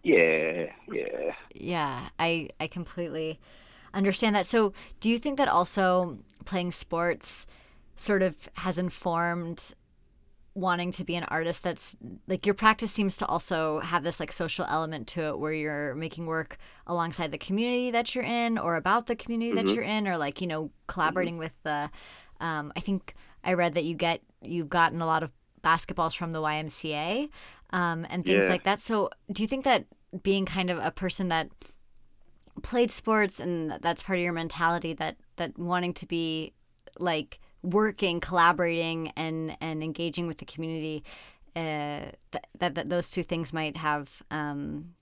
[0.04, 1.34] Yeah, yeah.
[1.56, 3.40] Yeah, I I completely
[3.94, 4.46] understand that.
[4.48, 7.46] So, do you think that also playing sports
[7.96, 9.74] sort of has informed
[10.56, 11.96] wanting to be an artist that's
[12.28, 15.96] like your practice seems to also have this like social element to it where you're
[15.96, 19.66] making work alongside the community that you're in or about the community Mm-hmm.
[19.66, 21.90] that you're in or like you know collaborating with the
[22.40, 25.32] um, i think i read that you get you've gotten a lot of
[25.64, 27.30] basketballs from the ymca
[27.72, 28.50] um, and things Yeah.
[28.50, 29.86] like that so do you think that
[30.22, 31.50] being kind of a person that
[32.62, 36.54] played sports and that's part of your mentality that that wanting to be
[37.00, 41.04] like working collaborating and and engaging with the community
[41.56, 44.94] uh, that, that, that those two things might have um,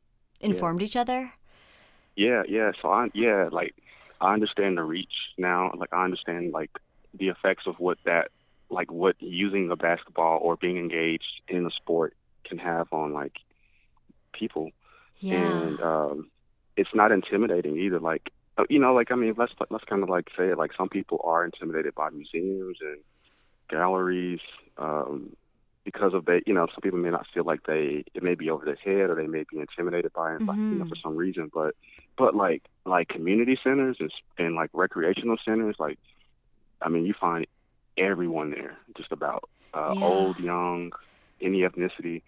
[0.41, 1.31] informed each other
[2.15, 2.71] Yeah, yeah.
[2.81, 3.75] So I yeah, like
[4.19, 5.71] I understand the reach now.
[5.75, 6.71] Like I understand like
[7.17, 8.29] the effects of what that
[8.69, 12.13] like what using a basketball or being engaged in a sport
[12.45, 13.37] can have on like
[14.33, 14.71] people.
[15.19, 16.31] yeah And um
[16.77, 17.99] it's not intimidating either.
[17.99, 18.31] Like
[18.69, 20.57] you know, like I mean, let's let's kind of like say it.
[20.57, 22.97] Like some people are intimidated by museums and
[23.69, 24.39] galleries
[24.77, 25.31] um,
[25.85, 26.41] because of that.
[26.45, 29.09] You know, some people may not feel like they it may be over their head
[29.09, 30.89] or they may be intimidated by it, like, you know, Mhm.
[30.89, 31.49] for some reason.
[31.53, 31.75] But
[32.17, 35.97] but like like community centers and, and like recreational centers, like
[36.81, 37.45] I mean, you find
[37.97, 39.97] everyone there, just about uh, Yeah.
[40.01, 40.91] old, young,
[41.41, 42.21] any ethnicity.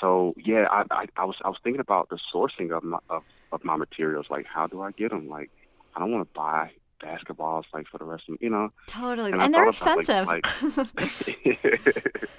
[0.00, 3.22] So yeah, I, I I was I was thinking about the sourcing of my of,
[3.52, 4.26] of my materials.
[4.30, 5.28] Like, how do I get them?
[5.28, 5.50] Like,
[5.98, 6.70] I don't want to buy
[7.02, 8.70] basketballs like for the rest of you know.
[8.86, 10.46] totally and and, they're expensive like-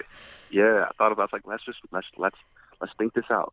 [0.50, 2.36] yeah, I thought about like let's just let's let's
[2.80, 3.52] let's think this out.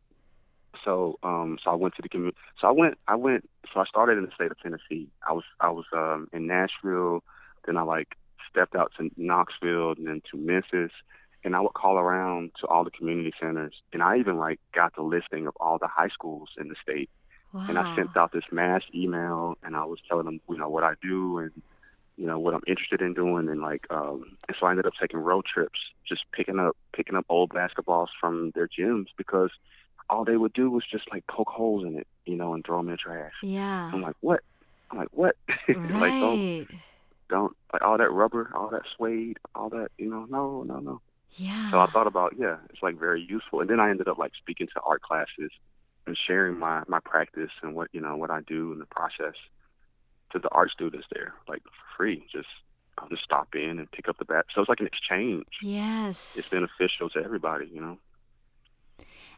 [0.82, 2.38] So um so I went to the community.
[2.58, 5.08] So I went I went so I started in the state of Tennessee.
[5.28, 7.22] I was I was um in Nashville,
[7.66, 8.16] then I like
[8.50, 10.92] stepped out to Knoxville and then to Memphis
[11.44, 14.96] and I would call around to all the community centers and I even like got
[14.96, 17.10] the listing of all the high schools in the state
[17.52, 17.66] wow.
[17.68, 20.84] and I sent out this mass email and I was telling them, you know, what
[20.84, 21.52] I do and
[22.16, 24.94] you know what I'm interested in doing and like um and so I ended up
[25.00, 29.50] taking road trips just picking up picking up old basketballs from their gyms because
[30.10, 32.78] all they would do was just like poke holes in it, you know, and throw
[32.78, 33.32] them in the trash.
[33.42, 34.40] yeah I'm like, what?
[34.90, 35.36] I'm like, what?
[35.68, 36.68] like don't right
[37.28, 41.00] don't like all that rubber, all that suede, all that, you know, no, no, no.
[41.36, 43.60] yeah So I thought about, yeah, it's like very useful.
[43.60, 45.50] And then I ended up like speaking to art classes
[46.08, 49.34] and sharing my my practice and what you know what I do in the process
[50.32, 52.24] to the art students there, like for free.
[52.32, 52.48] Just
[52.98, 54.46] I'll just stop in and pick up the bat.
[54.52, 55.46] So it's like an exchange.
[55.62, 57.98] yes It's beneficial to everybody, you know.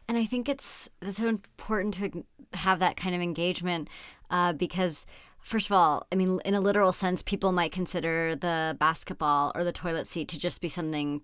[0.07, 2.23] And I think it's it's so important to
[2.57, 3.87] have that kind of engagement
[4.29, 5.05] uh, because,
[5.39, 9.63] first of all, I mean, in a literal sense, people might consider the basketball or
[9.63, 11.21] the toilet seat to just be something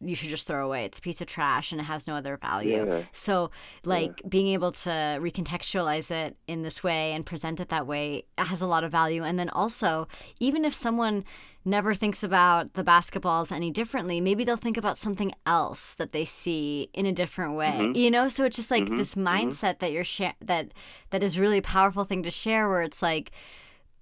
[0.00, 0.84] you should just throw away.
[0.84, 2.86] It's a piece of trash and it has no other value.
[2.86, 3.02] Yeah.
[3.12, 3.50] So,
[3.84, 8.60] like, being able to recontextualize it in this way and present it that way has
[8.60, 9.24] a lot of value.
[9.24, 10.06] And then also,
[10.38, 11.24] even if someone
[11.64, 16.24] never thinks about the basketballs any differently, maybe they'll think about something else that they
[16.24, 17.72] see in a different way.
[17.72, 17.96] Mhm.
[17.96, 19.24] You know, so it's just like Mhm, this mhm.
[19.26, 20.72] mindset that you're share that
[21.10, 23.30] that is really a powerful thing to share where it's like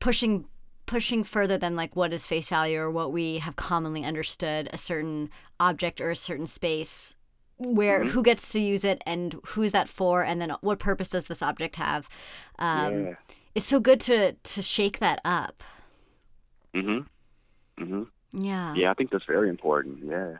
[0.00, 0.46] pushing
[0.86, 4.78] pushing further than like what is face value or what we have commonly understood a
[4.78, 7.14] certain object or a certain space
[7.58, 8.08] where Mhm.
[8.08, 11.40] who gets to use it and who's that for and then what purpose does this
[11.42, 12.08] object have
[12.58, 13.14] um, yeah.
[13.54, 15.62] it's so good to to shake that up
[16.74, 17.06] Mhm.
[17.78, 18.08] Mhm.
[18.32, 19.98] yeah Yeah, I think that's very important.
[20.04, 20.38] Yeah.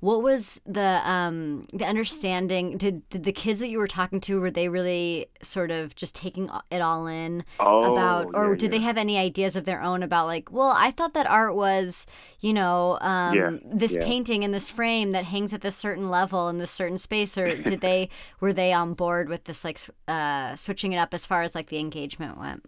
[0.00, 4.40] What was the um the understanding did did the kids that you were talking to
[4.40, 7.84] were they really sort of just taking it all in Oh.
[7.84, 10.90] about or yeah, did they have any ideas of their own about like well i
[10.90, 12.06] thought that art was
[12.40, 14.00] you know um, Yeah, this yeah.
[14.00, 17.54] painting in this frame that hangs at this certain level in this certain space or
[17.54, 18.08] did they
[18.40, 21.66] were they on board with this like uh, switching it up as far as like
[21.68, 22.64] the engagement went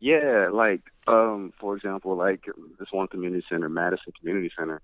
[0.00, 2.44] Yeah, like um, for example, like
[2.78, 4.80] this one community center, Madison Community Center.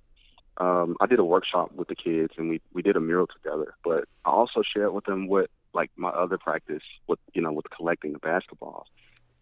[0.61, 3.75] Um, I did a workshop with the kids, and we we did a mural together.
[3.83, 7.71] But I also shared with them what like my other practice, with you know, with
[7.71, 8.85] collecting the basketballs,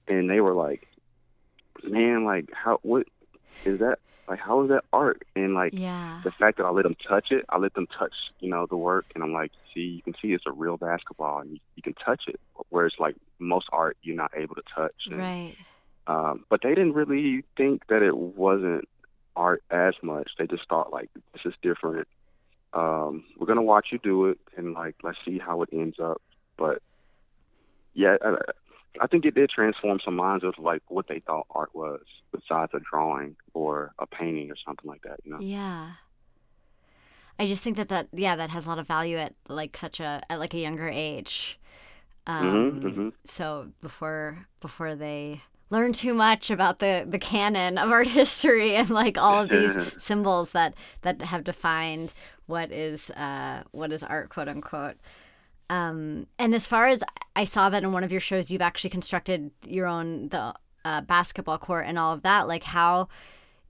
[0.07, 0.87] and they were like,
[1.83, 3.09] "Man, like how what
[3.65, 3.99] is that?
[4.29, 7.33] Like how is that art?" And like yeah the fact that I let them touch
[7.33, 10.15] it, I let them touch, you know, the work, and I'm like, see, you can
[10.23, 12.41] see it's a real basketball, and you, you can touch it.
[12.69, 14.95] Whereas like most art, you're not able to touch.
[15.07, 15.55] And, right
[16.09, 18.89] um, but they didn't really think that it wasn't
[19.37, 20.31] art as much.
[20.39, 22.09] They just thought like this is different.
[22.73, 26.21] Um, we're gonna watch you do it, and like let's see how it ends up.
[26.57, 26.83] But
[27.95, 28.37] yeah, I,
[29.01, 32.73] I think it did transform some minds of like what they thought art was, besides
[32.75, 35.21] a drawing or a painting or something like that.
[35.25, 35.39] You know?
[35.41, 35.93] yeah
[37.39, 40.01] i just think that that yeah that has a lot of value at like such
[40.01, 41.59] a at like a younger age
[42.27, 43.13] um Mhm, mhm.
[43.25, 48.91] so before before they learn too much about the the canon of art history and
[48.91, 52.13] like all of these symbols that that have defined
[52.47, 54.97] what is uh, what is art, quote unquote.
[55.71, 57.03] Um, and as far as
[57.37, 60.55] I saw that in one of your shows, you've actually constructed your own the
[60.85, 62.49] uh, basketball court and all of that.
[62.49, 63.09] Like how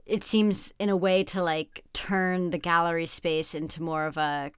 [0.07, 4.53] it seems in a way to like turn the gallery space into more of a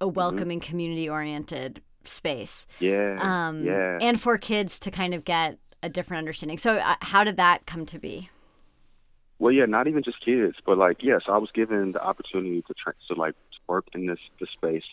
[0.00, 0.14] a Mm-hmm.
[0.14, 2.66] welcoming, community oriented space.
[2.80, 3.16] Yeah.
[3.20, 3.96] Um, yeah.
[4.00, 6.58] and for kids to kind of get a different understanding.
[6.58, 8.28] So, uh, how did that come to be?
[9.38, 12.74] Well, yeah, not even just kids, but like, yes, I was given the opportunity to
[13.08, 13.34] to like
[13.66, 14.84] work in this this space.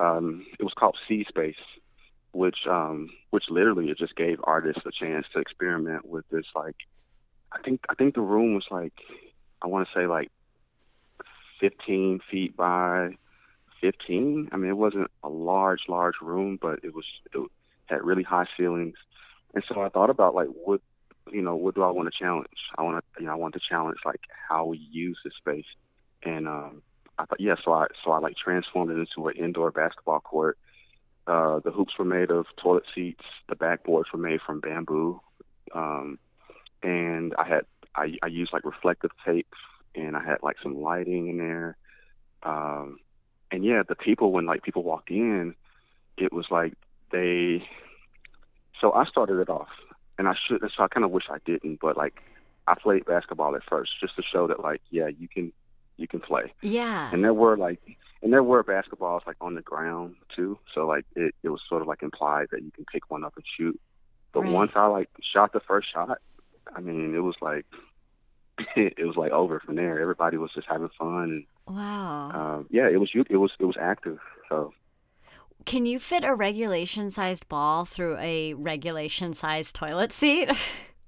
[0.00, 1.64] Um, it was called C Space,
[2.32, 6.46] which um, which literally it just gave artists a chance to experiment with this.
[6.54, 6.76] Like,
[7.52, 8.94] I think I think the room was like,
[9.62, 10.30] I want to say like
[11.60, 13.10] 15 feet by
[13.80, 14.50] 15.
[14.52, 17.40] I mean, it wasn't a large, large room, but it was it
[17.86, 18.96] had really high ceilings.
[19.54, 20.80] And so I thought about like what
[21.32, 22.46] you know, what do I want to challenge?
[22.76, 25.66] I want to, you know, I want to challenge like how we use this space.
[26.22, 26.82] And um,
[27.18, 30.58] I thought, yeah, so I, so I like transformed it into an indoor basketball court.
[31.26, 33.24] Uh, the hoops were made of toilet seats.
[33.48, 35.20] The backboards were made from bamboo.
[35.74, 36.18] Um,
[36.82, 39.52] and I had, I, I used like reflective tape,
[39.94, 41.76] and I had like some lighting in there.
[42.42, 42.98] Um,
[43.50, 45.54] and yeah, the people when like people walked in,
[46.16, 46.74] it was like
[47.12, 47.62] they.
[48.80, 49.68] So I started it off
[50.18, 50.60] and I should.
[50.76, 52.22] So I kind of wish I didn't, but like
[52.66, 55.52] I played basketball at first just to show that like yeah you can
[55.96, 56.52] you can play.
[56.62, 57.10] Yeah.
[57.12, 57.80] And there were like
[58.22, 60.58] and there were basketballs like on the ground too.
[60.74, 63.34] So like it it was sort of like implied that you can pick one up
[63.36, 63.78] and shoot.
[64.32, 64.52] But Right.
[64.52, 66.18] once I like shot the first shot,
[66.74, 67.64] I mean it was like
[68.76, 70.00] it was like over from there.
[70.00, 71.44] Everybody was just having fun and
[71.76, 72.30] Wow.
[72.30, 74.18] um, yeah, it was it was it was active.
[74.48, 74.72] So
[75.64, 80.50] Can you fit a regulation sized ball through a regulation sized toilet seat?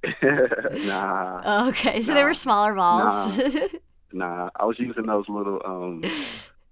[0.22, 3.38] nah, okay, so they were smaller balls.
[4.12, 4.50] nah.
[4.56, 6.00] I was using those little um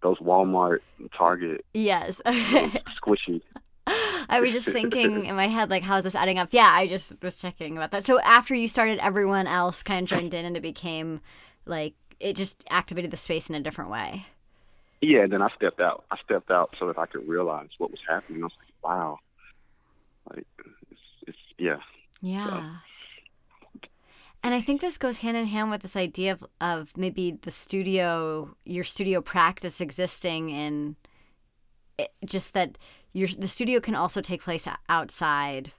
[0.02, 0.78] those Walmart,
[1.16, 2.20] Target yes.
[2.24, 3.42] squishy.
[4.28, 6.48] I was just thinking in my head, like, how's this adding up?
[6.50, 8.04] Yeah, I just was checking about that.
[8.04, 11.20] So after you started, everyone else kind of joined in, and it became
[11.64, 14.26] like it just activated the space in a different way.
[15.00, 16.04] Yeah, and then I stepped out.
[16.10, 18.42] I stepped out so that I could realize what was happening.
[18.42, 19.18] I was like, wow,
[20.34, 20.46] like
[20.90, 21.76] it's, it's yeah.
[22.20, 22.76] Yeah.
[24.42, 27.50] And I think this goes hand in hand with this idea of, of maybe the
[27.50, 30.96] studio, your studio practice existing in
[31.98, 32.78] it, just that
[33.12, 35.72] your the studio can also take place outside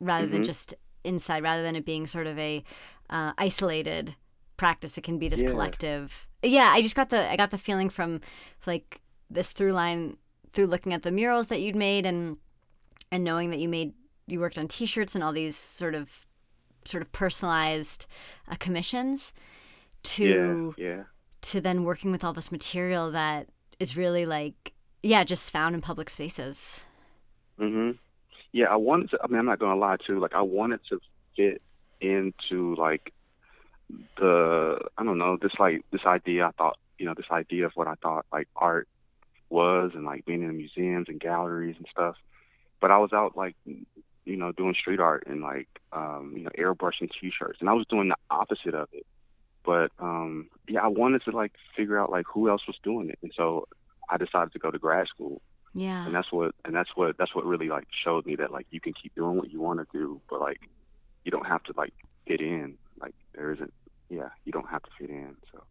[0.00, 0.46] rather than Mhm.
[0.46, 2.64] just inside, rather than it being sort of a
[3.10, 4.14] uh, isolated
[4.56, 4.98] practice.
[4.98, 5.50] It can be this Yeah.
[5.50, 6.26] collective.
[6.44, 8.20] Yeah, I just got the I got the feeling from
[8.66, 10.16] like this through line
[10.52, 12.36] through looking at the murals that you'd made and
[13.10, 13.92] and knowing that you made
[14.26, 16.26] you worked on t-shirts and all these sort of
[16.84, 18.06] sort of personalized
[18.50, 19.32] uh, commissions
[20.02, 21.02] to yeah, yeah.
[21.40, 23.48] to then working with all this material that
[23.80, 26.80] is really like yeah just found in public spaces
[27.58, 27.96] Mm-hmm.
[28.52, 29.18] Yeah, I wanted to.
[29.22, 30.20] I mean, I'm not gonna lie too.
[30.20, 31.00] Like, I wanted to
[31.36, 31.62] fit
[32.00, 33.12] into like
[34.16, 36.46] the I don't know this like this idea.
[36.46, 38.88] I thought you know this idea of what I thought like art
[39.48, 42.16] was and like being in museums and galleries and stuff.
[42.80, 46.50] But I was out like you know doing street art and like um, you know
[46.58, 49.06] airbrushing t-shirts, and I was doing the opposite of it.
[49.64, 53.18] But um, yeah, I wanted to like figure out like who else was doing it,
[53.22, 53.68] and so
[54.10, 55.40] I decided to go to grad school
[55.74, 58.66] yeah and that's what and that's what that's what really like showed me that like
[58.70, 60.60] you can keep doing what you want to do but like
[61.24, 61.92] you don't have to like
[62.26, 63.72] fit in like there isn't
[64.08, 65.62] yeah you don't have to fit in so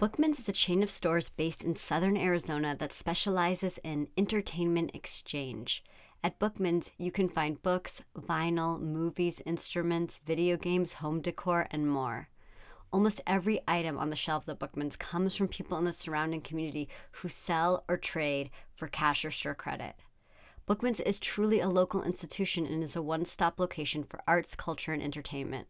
[0.00, 5.84] Bookman's is a chain of stores based in southern Arizona that specializes in entertainment exchange.
[6.22, 12.28] At Bookman's, you can find books, vinyl, movies, instruments, video games, home decor, and more.
[12.92, 16.88] Almost every item on the shelves at Bookman's comes from people in the surrounding community
[17.12, 19.94] who sell or trade for cash or store credit.
[20.66, 24.92] Bookman's is truly a local institution and is a one stop location for arts, culture,
[24.92, 25.68] and entertainment.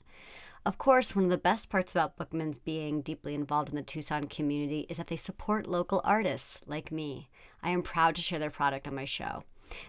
[0.66, 4.24] Of course, one of the best parts about Bookman's being deeply involved in the Tucson
[4.24, 7.28] community is that they support local artists like me.
[7.62, 9.44] I am proud to share their product on my show.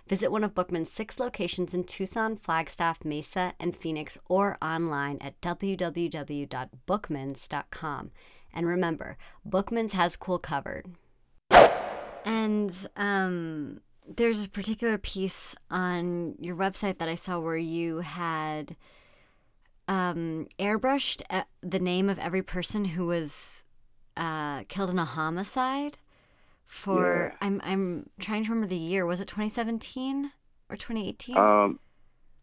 [0.08, 5.40] Visit one of Bookman's six locations in Tucson, Flagstaff, Mesa, and Phoenix, or online at
[5.40, 8.12] www.bookmans.com.
[8.54, 10.88] And remember, Bookman's has cool covered.
[12.26, 18.76] And um, there's a particular piece on your website that I saw where you had
[19.88, 23.64] um, airbrushed uh, the name of every person who was
[24.18, 25.98] uh, killed in a homicide.
[26.66, 27.48] For Yeah.
[27.48, 29.06] I'm I'm trying to remember the year.
[29.06, 30.32] Was it 2017
[30.70, 31.38] or 2018?
[31.38, 31.80] um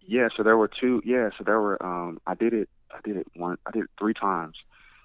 [0.00, 1.02] Yeah, so there were two.
[1.04, 1.82] Yeah, so there were.
[1.84, 2.68] Um, I did it.
[2.94, 3.58] I did it one.
[3.66, 4.56] I did it three times,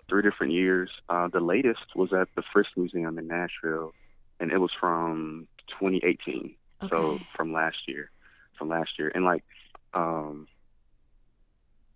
[0.07, 0.89] three different years.
[1.09, 3.93] Uh, the latest was at the Frist Museum in Nashville,
[4.39, 5.47] and it was from
[5.79, 6.53] 2018.
[6.83, 6.89] Okay.
[6.91, 8.11] So from last year,
[8.57, 9.43] from last year, and like,
[9.95, 10.47] um,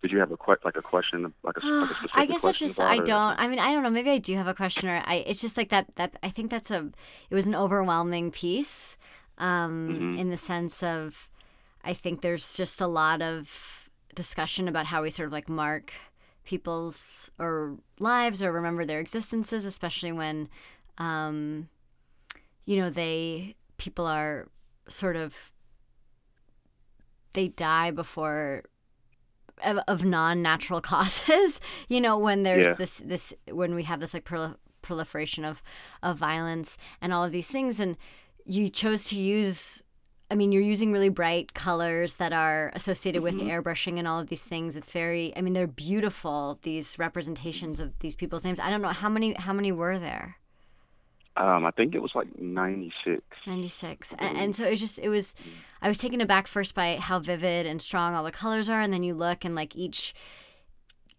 [0.01, 2.41] did you have a que- like a question, like a, like a specific I guess
[2.41, 3.39] question just I it don't.
[3.39, 3.89] I mean, I don't know.
[3.89, 5.23] Maybe I do have a question, or I.
[5.27, 5.95] It's just like that.
[5.95, 6.89] That I think that's a.
[7.29, 8.97] It was an overwhelming piece,
[9.37, 10.19] um, Mhm.
[10.19, 11.29] in the sense of,
[11.83, 15.93] I think there's just a lot of discussion about how we sort of like mark
[16.43, 20.49] people's or lives or remember their existences, especially when,
[20.97, 21.69] um,
[22.65, 24.47] you know, they people are
[24.87, 25.51] sort of
[27.33, 28.63] they die before
[29.65, 32.73] of, of non-natural causes you know when there's Yeah.
[32.73, 35.61] this this when we have this like prol- proliferation of
[36.03, 37.97] of violence and all of these things and
[38.45, 39.83] you chose to use
[40.29, 43.47] I mean, you're using really bright colors that are associated with Mhm.
[43.51, 44.77] airbrushing and all of these things.
[44.77, 46.57] It's very, I mean, they're beautiful.
[46.61, 48.57] These representations of these people's names.
[48.57, 49.33] I don't know how many.
[49.33, 50.37] How many were there?
[51.37, 53.21] Um, I think it was like 96.
[53.47, 55.33] 96 and, and so it was just it was
[55.81, 58.91] i was taken aback first by how vivid and strong all the colors are and
[58.91, 60.13] then you look and like each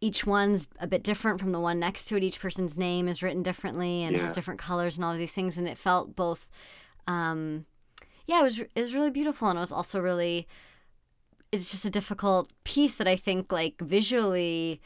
[0.03, 2.25] each one's a bit different from the one next to it.
[2.25, 5.57] Each person's name is written differently and has different colors and all of these things
[5.57, 6.49] and it felt both
[7.07, 7.65] um
[8.27, 10.47] yeah it was it was really beautiful and it was also really
[11.51, 14.81] it's just a difficult piece that i think like visually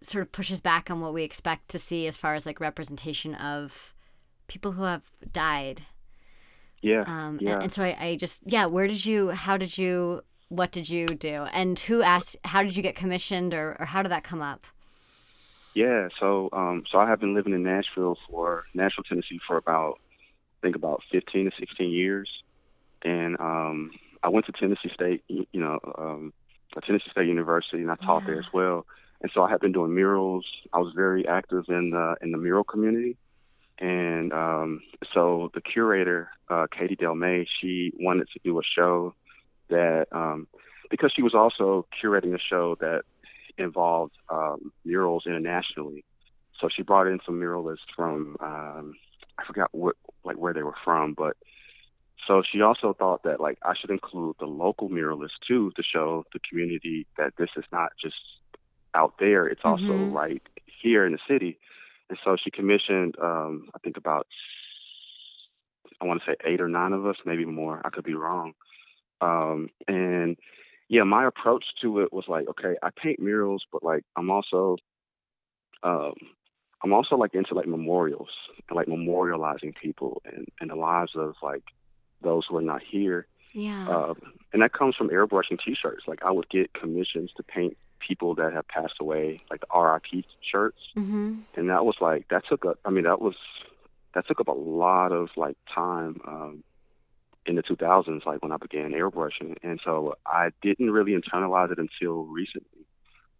[0.00, 3.34] sort of pushes back on what we expect to see as far as like representation
[3.34, 3.94] of
[4.50, 5.82] people who have died
[6.82, 7.02] Yeah.
[7.06, 7.60] um, and- yeah.
[7.60, 11.06] and, so I, I just yeah where did you how did you what did you
[11.06, 14.42] do and who asked how did you get commissioned or, or how did that come
[14.42, 14.66] up
[15.74, 20.00] Yeah, so um, so I have been living in Nashville for Nashville, Tennessee, for about
[20.58, 22.28] I think about 15 to 16 years,
[23.02, 23.92] and um,
[24.22, 26.32] I went to Tennessee State, you you know, um,
[26.84, 28.84] Tennessee State University, and I taught there as well.
[29.22, 30.44] And so I have been doing murals.
[30.72, 33.16] I was very active in the in the mural community,
[33.80, 34.80] and um,
[35.14, 39.14] so the curator, uh, Katie Delmez, she wanted to do a show
[39.70, 40.46] that um,
[40.90, 43.02] because she was also curating a show that
[43.58, 46.04] involved um, murals internationally.
[46.60, 48.94] So she brought in some muralists from um,
[49.38, 51.36] I forgot what like where they were from, but
[52.26, 56.24] so she also thought that like I should include the local muralists too to show
[56.32, 58.16] the community that this is not just
[58.94, 60.12] out there; it's also Mhm.
[60.12, 61.58] right here in the city.
[62.10, 64.26] And so she commissioned um, I think about
[66.00, 67.80] I want to say eight or nine of us, maybe more.
[67.84, 68.54] I could be wrong.
[69.20, 70.36] Um, and
[70.88, 74.76] yeah, my approach to it was like, okay, I paint murals, but like I'm also,
[75.82, 76.14] um,
[76.82, 78.30] I'm also like into like memorials
[78.68, 81.64] and like memorializing people and, and the lives of like
[82.22, 83.26] those who are not here.
[83.52, 84.16] yeah Um,
[84.52, 86.04] and that comes from airbrushing T-shirts.
[86.08, 87.76] Like I would get commissions to paint
[88.06, 91.40] people that have passed away, like the RIP shirts, mm-hmm.
[91.56, 92.78] and that was like that took up.
[92.84, 93.36] I mean, that was
[94.14, 96.20] that took up a lot of like time.
[96.26, 96.64] Um,
[97.46, 99.56] in the 2000s, like when I began airbrushing.
[99.62, 102.86] And so I didn't really internalize it until recently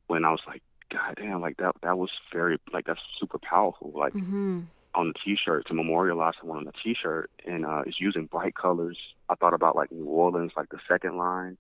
[0.06, 3.92] when I was like, God damn, like that, that was very, like, that's super powerful.
[3.94, 4.60] Like Mm-hmm.
[4.94, 7.30] on the t-shirt to memorialize someone on the t-shirt.
[7.46, 8.98] And uh, it's using bright colors.
[9.28, 11.56] I thought about like New Orleans, like the second line.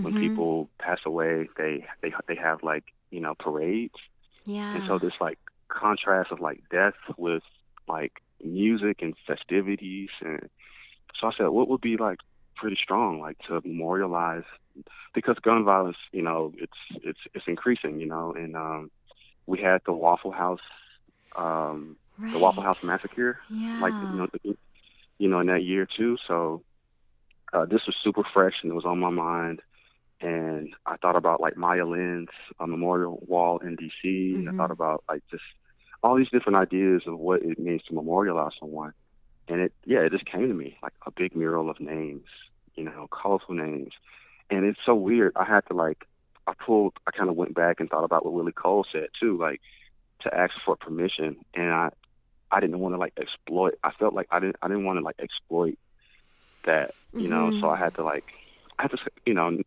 [0.00, 0.14] When Mhm.
[0.14, 3.94] people pass away, they, they, they have like, you know, parades.
[4.46, 5.38] yeah And so this like
[5.70, 7.42] contrast of like death with
[7.88, 10.48] like music and festivities and
[11.20, 12.18] so I said what would be like
[12.56, 14.44] pretty strong like to memorialize
[15.14, 18.90] because gun violence, you know, it's it's it's increasing, you know, and um
[19.46, 20.60] we had the Waffle House
[21.36, 21.96] um
[22.32, 24.56] the Waffle House massacre yeah like you know the,
[25.18, 26.16] you know in that year too.
[26.26, 26.62] So
[27.52, 29.60] uh this was super fresh and it was on my mind
[30.20, 34.70] and I thought about like Maya Lin's uh, memorial wall in DC and I thought
[34.70, 35.42] about like just
[36.02, 38.92] all these different ideas of what it means to memorialize someone
[39.48, 42.26] and it yeah it just came to me like a big mural of names
[42.74, 43.92] you know colorful names
[44.50, 46.06] and it's so weird I had to like
[46.46, 49.36] I pulled I kind of went back and thought about what Willie Cole said too
[49.38, 49.60] like
[50.20, 51.90] to ask for permission and I
[52.50, 53.74] I didn't want to like exploit.
[53.82, 55.76] I felt like I didn't I didn't want to like exploit
[56.64, 57.50] that, you know.
[57.50, 57.60] Mhm.
[57.60, 58.24] So I had to like
[58.78, 59.58] I had to you know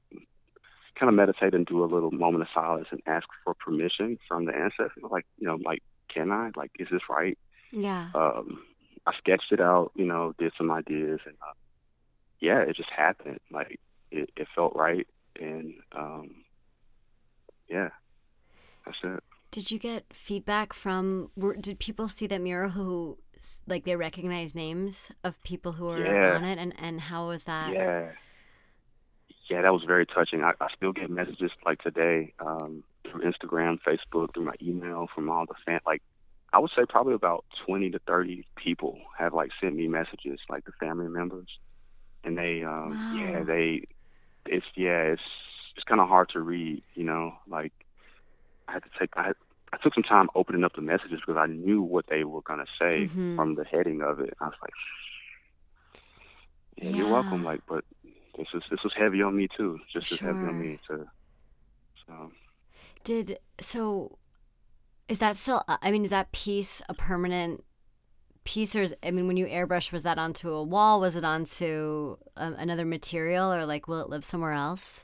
[1.00, 4.45] kind of meditate and do a little moment of silence and ask for permission from
[4.45, 5.04] the ancestors.
[5.10, 5.82] Like you know, like
[6.14, 6.52] can I?
[6.56, 7.38] Like is this right?
[7.72, 8.64] yeah Um,
[9.06, 11.54] I sketched it out, you know, did some ideas, and uh,
[12.39, 13.39] yeah, it just happened.
[13.52, 13.80] Like
[14.12, 15.08] it, it felt right,
[15.39, 16.43] and um,
[17.70, 17.89] yeah,
[18.86, 19.24] that's it.
[19.52, 23.18] did you get feedback from were, did people see that mural who
[23.68, 26.36] like they recognize names of people who were Yeah.
[26.36, 28.12] on it and and how was that Yeah.
[29.50, 30.43] Yeah, that was very touching.
[30.43, 35.30] I, I still get messages like today um, through Instagram, Facebook, through my email from
[35.30, 35.80] all the fan.
[35.86, 36.02] Like,
[36.54, 40.66] I would say probably about 20 to 30 people have like sent me messages, like
[40.66, 41.48] the family members,
[42.24, 43.10] and they, um, Wow.
[43.10, 43.84] yeah, they,
[44.45, 45.22] it's yeah, it's
[45.76, 47.34] it's kind of hard to read, you know.
[47.48, 47.74] Like,
[48.68, 49.36] I had to take, I had,
[49.74, 52.66] I took some time opening up the messages because I knew what they were gonna
[52.80, 53.36] say Mhm.
[53.36, 54.34] from the heading of it.
[54.39, 54.74] I was like,
[56.78, 57.43] yeah, you're welcome.
[57.43, 57.84] Like, but
[58.38, 59.80] this is this was heavy on me too.
[59.92, 61.08] Just as heavy on me to.
[62.06, 62.32] So
[63.04, 64.18] Did so?
[65.08, 65.64] Is that still?
[65.68, 67.64] I mean, is that piece a permanent
[68.44, 71.02] piece, or is I mean, when you airbrush, was that onto a wall?
[71.02, 75.04] Was it onto um, another material, or like, will it live somewhere else?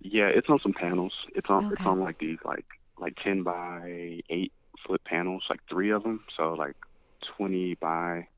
[0.00, 1.12] yeah, it's on some panels.
[1.34, 2.64] It's on it's on like these like
[2.98, 4.52] like ten by eight
[4.86, 6.24] foot panels, like three of them.
[6.36, 6.76] So like
[7.36, 8.28] twenty by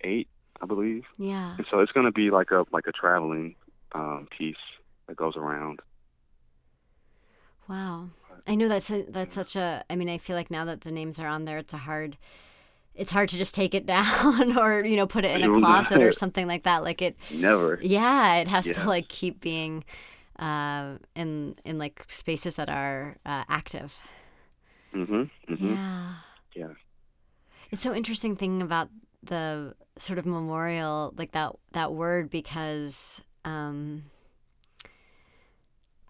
[0.00, 0.28] eight,
[0.60, 1.04] I believe.
[1.16, 1.54] Yeah.
[1.56, 3.54] And so it's gonna be like a like a traveling
[3.94, 4.56] um, piece
[5.06, 5.80] that goes around.
[7.68, 8.10] Wow.
[8.46, 9.84] I know that's a, that's such a.
[9.88, 12.16] I mean, I feel like now that the names are on there, it's a hard.
[12.94, 16.02] It's hard to just take it down or you know put it in a closet
[16.02, 16.82] or something like that.
[16.84, 17.16] Like it.
[17.34, 17.78] Never.
[17.82, 19.84] Yeah, it has to like keep being
[20.38, 23.98] uh, in in like spaces that are uh, active.
[24.94, 25.74] Mm-hmm, Mm Mhm.
[25.74, 26.12] Yeah.
[26.54, 26.74] Yeah.
[27.70, 28.90] It's so interesting thinking about
[29.24, 34.04] the sort of memorial, like that that word, because um,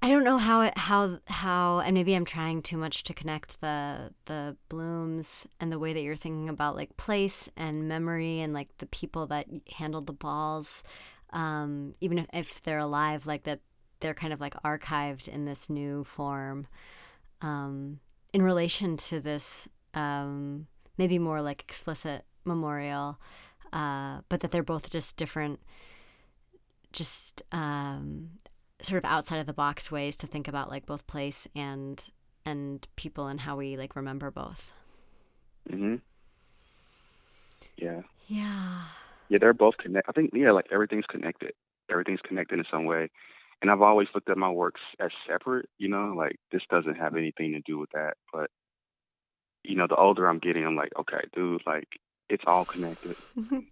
[0.03, 3.61] I don't know how it how how, and maybe I'm trying too much to connect
[3.61, 8.53] the the blooms and the way that you're thinking about like place and memory and
[8.53, 10.83] like the people that handled the balls,
[11.33, 13.61] um, even if, if they're alive, like that
[14.01, 16.67] they're kind of like archived in this new form.
[17.41, 18.01] Um,
[18.35, 20.67] in relation to this um,
[20.99, 23.19] maybe more like explicit memorial,
[23.73, 25.61] uh, but that they're both just different,
[26.95, 28.31] just um,
[28.81, 32.11] sort of outside of the box ways to think about like both place and
[32.47, 34.73] and people and how we like remember both.
[35.71, 36.01] Mhm.
[37.77, 38.03] Yeah.
[38.29, 38.83] Yeah.
[39.29, 40.11] Yeah, they're both connected.
[40.11, 41.53] I think yeah, like everything's connected.
[41.91, 43.11] Everything's connected in some way.
[43.63, 45.69] And I've always looked at my works as separate.
[45.79, 48.15] You know, like this doesn't have anything to do with that.
[48.33, 48.51] But
[49.63, 51.89] you know, the older I'm getting, I'm like, okay, dude, like
[52.29, 53.17] it's all connected.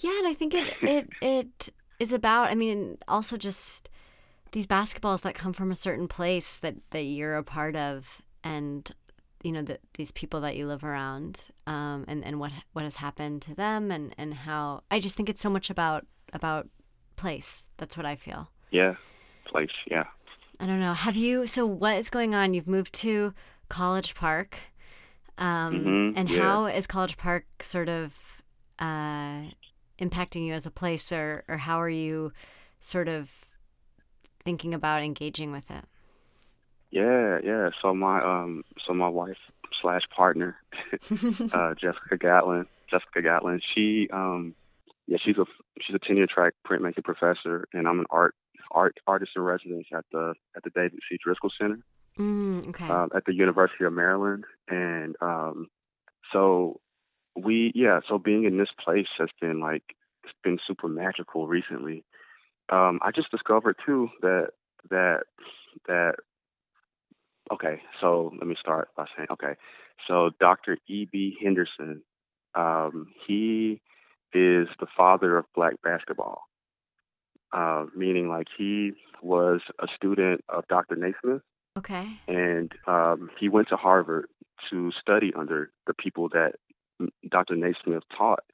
[0.00, 1.68] Yeah, and I think it it it
[2.00, 2.50] is about.
[2.50, 3.88] I mean, also just
[4.50, 8.90] these basketballs that come from a certain place that that you're a part of, and
[9.44, 12.96] you know that these people that you live around, um, and and what what has
[12.96, 16.68] happened to them, and and how I just think it's so much about about
[17.16, 17.68] place.
[17.76, 18.50] That's what I feel.
[18.72, 18.94] Yeah,
[19.46, 19.70] place.
[19.90, 20.04] Yeah.
[20.58, 20.92] I don't know.
[20.92, 21.46] Have you?
[21.46, 22.52] So what is going on?
[22.54, 23.32] You've moved to
[23.70, 24.56] College Park,
[25.38, 26.42] um, Mhm, and yeah.
[26.42, 28.12] how is College Park sort of
[28.78, 29.44] uh,
[30.00, 32.32] impacting you as a place, or or how are you
[32.80, 33.30] sort of
[34.44, 35.84] thinking about engaging with it?
[36.90, 37.70] Yeah, yeah.
[37.80, 39.38] So my um, so my wife
[39.80, 40.56] slash partner,
[41.52, 42.66] uh, Jessica Gatlin.
[42.90, 43.60] Jessica Gatlin.
[43.74, 44.54] She um,
[45.06, 45.44] yeah, she's a
[45.80, 48.34] she's a tenure track printmaking professor, and I'm an art
[48.72, 51.16] art artist in residence at the at the David C.
[51.24, 51.78] Driskell Center.
[52.18, 52.88] mm, okay.
[52.88, 55.68] um, at the University of Maryland, and um,
[56.32, 56.80] so
[57.44, 59.82] we yeah, so being in this place has been like
[60.24, 62.04] it's been super magical recently.
[62.70, 64.50] Um, I just discovered too that
[64.90, 65.20] that
[65.86, 66.14] that
[67.52, 69.54] okay, so let me start by saying okay,
[70.06, 70.78] so Dr.
[70.88, 71.06] E.
[71.10, 71.36] B.
[71.42, 72.02] Henderson,
[72.54, 73.80] um, he
[74.32, 76.42] is the father of black basketball.
[77.52, 80.94] Uh, meaning like he was a student of Dr.
[80.94, 81.42] Naismith
[81.76, 82.08] okay.
[82.28, 84.26] and um, he went to Harvard
[84.70, 86.54] to study under the people that
[87.28, 87.56] Dr.
[87.56, 88.44] Naismith taught.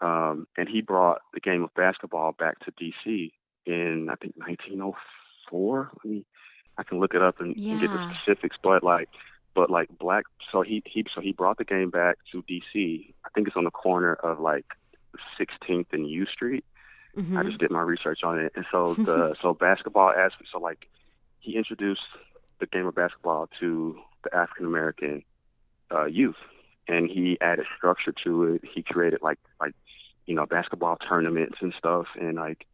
[0.00, 3.32] Um, and he brought the game of basketball back to D.C.
[3.66, 5.90] in I think 1904.
[5.96, 6.24] Let me,
[6.76, 9.08] I can look it up and, and get the specifics, but like,
[9.54, 10.24] but like black.
[10.50, 13.14] So he he so he brought the game back to D.C.
[13.24, 14.66] I think it's on the corner of like
[15.38, 16.64] 16th and U Street.
[17.14, 20.58] hmm I just did my research on it, and so the so basketball as so
[20.58, 20.88] like
[21.40, 22.02] he introduced
[22.58, 25.22] the game of basketball to the African American
[25.92, 26.36] uh, youth,
[26.88, 28.62] and he added structure to it.
[28.74, 29.74] He created like like
[30.26, 32.66] you know basketball tournaments and stuff, and like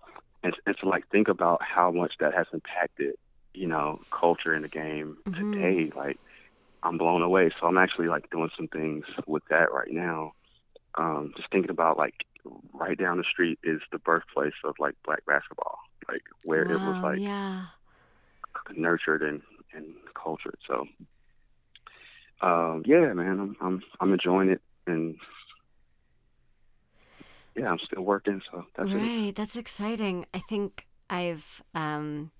[0.42, 3.14] and, and to like think about how much that has impacted
[3.54, 5.52] you know culture in the game Mhm.
[5.52, 5.92] today.
[5.96, 6.18] Like
[6.82, 7.50] I'm blown away.
[7.60, 10.32] So I'm actually like doing some things with that right now.
[10.96, 12.14] Um, just thinking about like
[12.72, 16.96] right down the street is the birthplace of like black basketball, like where it was
[17.02, 17.66] like yeah.
[18.74, 19.42] nurtured and,
[19.74, 20.56] and cultured.
[20.66, 20.86] So
[22.40, 25.16] um, yeah, man, I'm I'm I'm enjoying it and
[27.56, 28.94] yeah, I'm still working, so that's it.
[28.94, 29.32] right.
[29.34, 30.26] That's exciting.
[30.32, 32.30] I think I've um,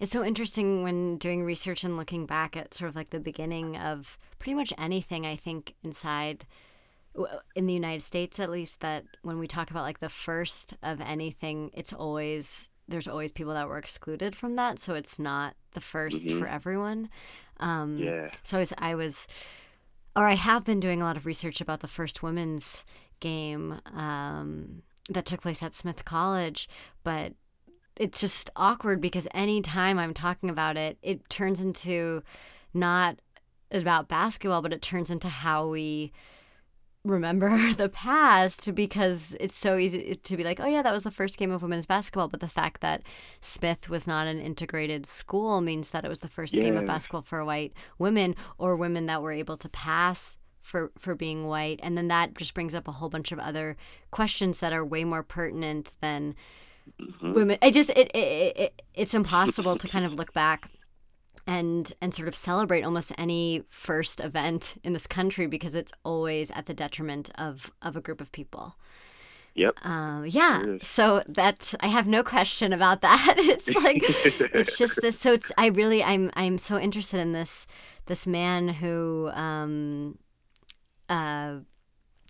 [0.00, 3.76] it's so interesting when doing research and looking back at sort of like the beginning
[3.76, 5.26] of pretty much anything.
[5.26, 6.46] I think inside
[7.54, 11.00] in the United States, at least, that when we talk about like the first of
[11.00, 15.80] anything, it's always there's always people that were excluded from that, so it's not the
[15.80, 16.38] 1st Mhm.
[16.38, 17.08] for everyone.
[17.60, 18.30] Um, Yeah.
[18.42, 19.26] So I was, I was,
[20.16, 22.84] or I have been doing a lot of research about the first women's
[23.20, 26.68] game um, that took place at Smith College,
[27.02, 27.34] but
[27.96, 32.22] it's just awkward because anytime I'm talking about it, it turns into
[32.72, 33.18] not
[33.70, 36.12] about basketball, but it turns into how we
[37.04, 41.10] remember the past because it's so easy to be like, oh yeah, that was the
[41.10, 42.28] first game of women's basketball.
[42.28, 43.02] But the fact that
[43.40, 47.22] Smith was not an integrated school means that it was the first game of basketball
[47.22, 51.78] for white women or women that were able to pass for for being white.
[51.82, 53.76] And then that just brings up a whole bunch of other
[54.10, 56.34] questions that are way more pertinent than
[57.00, 57.34] Mhm.
[57.34, 57.58] women.
[57.62, 60.70] I just it, it, it it's impossible to kind of look back
[61.46, 66.50] and and sort of celebrate almost any first event in this country because it's always
[66.52, 68.76] at the detriment of of a group of people.
[69.54, 69.86] Yep.
[69.86, 70.78] Um, yeah.
[70.82, 73.34] So that I have no question about that.
[73.38, 74.02] It's like
[74.54, 75.18] it's just this.
[75.18, 77.66] So it's I really I'm I'm so interested in this
[78.06, 80.18] this man who um
[81.08, 81.56] uh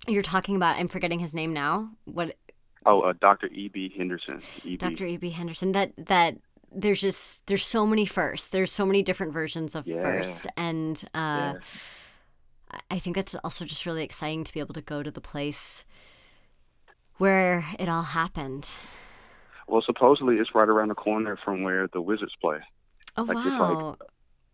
[0.07, 0.77] you're talking about.
[0.77, 1.89] I'm forgetting his name now.
[2.05, 2.37] What
[2.87, 3.47] Oh, uh, Dr.
[3.47, 3.95] E.B.
[3.97, 4.43] Henderson.
[4.65, 4.77] E.B.
[4.77, 5.07] Dr.
[5.07, 5.31] E.B.
[5.31, 5.73] Henderson.
[5.73, 6.37] That that
[6.75, 8.49] there's just there's so many firsts.
[8.51, 10.03] There's so many different versions of Yeah.
[10.03, 11.61] firsts, and uh, Yeah.
[12.91, 15.85] I- think that's also just really exciting to be able to go to the place
[17.19, 18.69] where it all happened.
[19.69, 22.59] Well, supposedly it's right around the corner from where the Wizards play.
[23.17, 23.97] Oh Like, it's like- wow!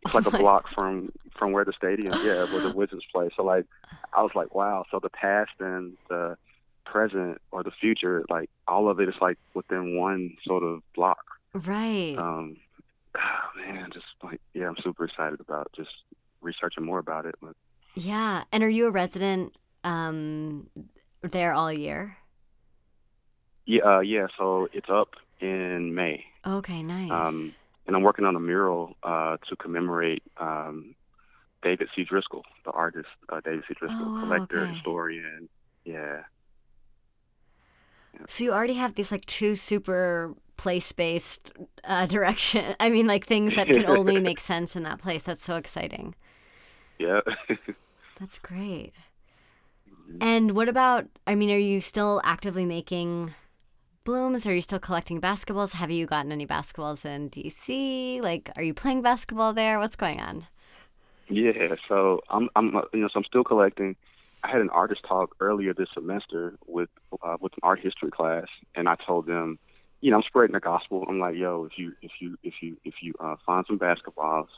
[0.02, 3.04] It's like Oh a my- block from from where the stadium, yeah, where the Wizards
[3.12, 3.30] play.
[3.36, 3.64] So like,
[4.12, 4.84] I was like, wow.
[4.90, 6.36] So the past and the
[6.84, 11.24] present or the future, like all of it is like within one sort of block.
[11.54, 12.16] Right.
[12.16, 12.56] Um,
[13.56, 15.90] man, just like yeah, I'm super excited about just
[16.40, 17.34] researching more about it.
[17.42, 17.56] But
[17.94, 18.44] yeah.
[18.52, 20.68] And are you a resident um,
[21.22, 22.16] there all year?
[23.66, 24.26] yeah, uh, yeah.
[24.38, 26.24] So it's up in May.
[26.46, 27.10] Okay, nice.
[27.10, 27.54] Um,
[27.86, 30.94] and I'm working on a mural uh, to commemorate um,
[31.62, 32.04] David C.
[32.04, 33.74] Driskell, the artist uh, David C.
[33.74, 34.74] Driskell, Oh, wow, collector, okay.
[34.74, 35.48] historian.
[35.84, 36.20] Yeah,
[38.28, 41.52] so you already have these like two super place-based
[41.84, 42.76] uh, direction.
[42.78, 45.22] I mean, like things that can only make sense in that place.
[45.22, 46.14] That's so exciting.
[46.98, 47.20] yeah.
[48.18, 48.92] That's great.
[50.20, 51.06] And what about?
[51.26, 53.32] I mean, are you still actively making
[54.04, 54.46] blooms?
[54.46, 55.72] Are you still collecting basketballs?
[55.72, 58.20] Have you gotten any basketballs in DC?
[58.20, 59.78] Like, are you playing basketball there?
[59.78, 60.46] What's going on?
[61.30, 61.76] yeah.
[61.88, 63.96] So I'm, I'm, uh, you know, so I'm still collecting.
[64.42, 66.90] I had an artist talk earlier this semester with
[67.22, 69.58] uh, with an art history class, and I told them,
[70.00, 71.04] you know, I'm spreading the gospel.
[71.08, 74.48] I'm like, yo, if you if you if you if you uh, find some basketballs,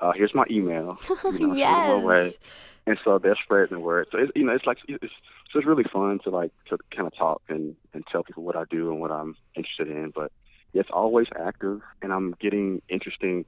[0.00, 0.98] uh, here's my email.
[1.24, 2.38] You know, yes.
[2.86, 4.06] and so they're spreading the word.
[4.12, 5.12] So it's, you know, it's like it's
[5.50, 8.56] so it's really fun to like to kind of talk and and tell people what
[8.56, 10.10] I do and what I'm interested in.
[10.14, 10.32] But
[10.74, 13.44] it's always active, and I'm getting interesting.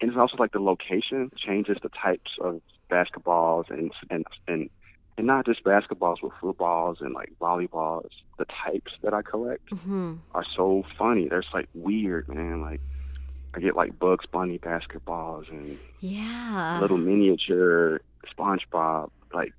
[0.00, 4.70] And it's also like the location changes the types of basketballs and and and
[5.18, 8.08] and not just basketballs, but footballs and like volleyballs.
[8.38, 11.26] The types that I collect hmm are so funny.
[11.28, 12.60] They're just, like weird, man.
[12.62, 12.80] Like
[13.54, 16.78] I get like Bugs Bunny basketballs and Yeah.
[16.80, 18.00] little miniature
[18.38, 19.10] SpongeBob.
[19.34, 19.52] Like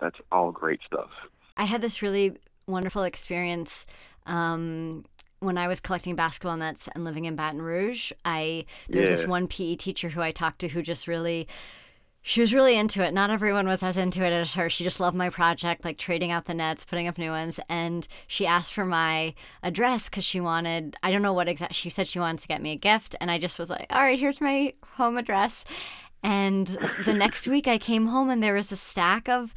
[0.00, 1.10] that's all great stuff.
[1.56, 2.36] I had this really
[2.66, 3.86] wonderful experience
[4.26, 5.04] um,
[5.40, 8.12] when I was collecting basketball nets and living in Baton Rouge.
[8.24, 11.48] I there was this one PE teacher who I talked to who just really
[12.22, 13.14] she was really into it.
[13.14, 14.68] Not everyone was as into it as her.
[14.68, 17.60] She just loved my project, like trading out the nets, putting up new ones.
[17.68, 21.90] And she asked for my address because she wanted, I don't know what exact, she
[21.90, 23.16] said she wanted to get me a gift.
[23.20, 25.64] And I just was like, all right, here's my home address.
[26.22, 26.66] And
[27.06, 29.54] the next week I came home and there was a stack of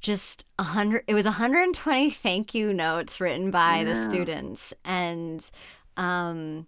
[0.00, 4.72] just a hundred, it was 120 thank you notes written by the students.
[4.84, 5.48] And,
[5.96, 6.66] um,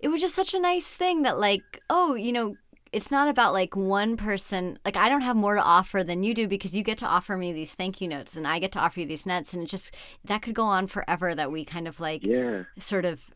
[0.00, 2.54] it was just such a nice thing that like oh you know
[2.92, 6.34] it's not about like one person like i don't have more to offer than you
[6.34, 8.78] do because you get to offer me these thank you notes and i get to
[8.78, 11.86] offer you these nets and it just that could go on forever that we kind
[11.88, 12.64] of like Yeah.
[12.78, 13.30] sort of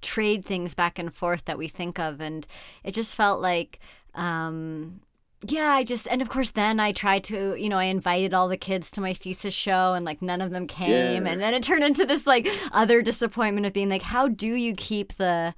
[0.00, 2.46] trade things back and forth that we think of and
[2.84, 3.78] it just felt like
[4.14, 5.00] um
[5.46, 8.48] yeah i just and of course then i tried to you know i invited all
[8.48, 10.90] the kids to my thesis show and like none of them came
[11.26, 11.30] Yeah.
[11.30, 14.74] and then it turned into this like other disappointment of being like how do you
[14.74, 15.54] keep the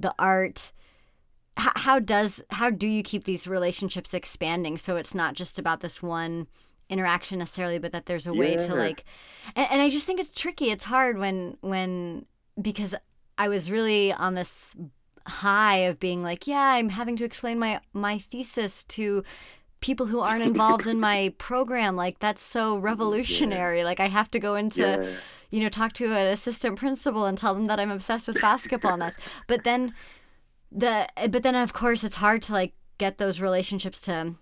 [0.00, 0.72] the art
[1.56, 5.80] how, how does how do you keep these relationships expanding so it's not just about
[5.80, 6.46] this one
[6.88, 9.04] interaction necessarily but that there's a way to like
[9.56, 12.26] and, and i just think it's tricky it's hard when when
[12.60, 12.94] because
[13.38, 14.76] I was really on this
[15.26, 19.24] high of being like, yeah, I'm having to explain my my thesis to
[19.80, 21.96] people who aren't involved in my program.
[21.96, 23.78] Like that's so revolutionary.
[23.78, 23.84] Yeah.
[23.84, 25.10] Like I have to go into, yeah.
[25.50, 28.92] you know, talk to an assistant principal and tell them that I'm obsessed with basketball
[28.92, 29.16] and that's.
[29.46, 29.94] But then
[30.74, 34.34] the but then of course it's hard to like get those relationships to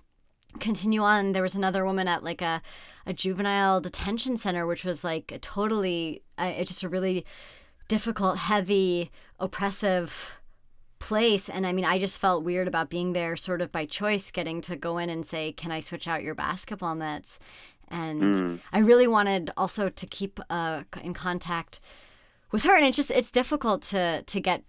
[0.58, 1.32] continue on.
[1.32, 2.62] There was another woman at like a
[3.06, 7.24] a juvenile detention center, which was like a totally, uh, it's just a really
[7.88, 10.36] difficult, heavy, oppressive
[11.00, 14.30] place and i mean i just felt weird about being there sort of by choice
[14.30, 17.38] getting to go in and say can i switch out your basketball nets
[17.88, 18.60] and mm.
[18.70, 21.80] i really wanted also to keep uh, in contact
[22.52, 24.62] with her and it's just it's difficult to to get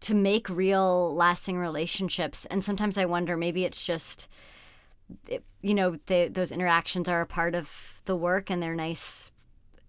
[0.00, 4.28] to make real lasting relationships and sometimes i wonder maybe it's just
[5.62, 9.30] you know they, those interactions are a part of the work and they're nice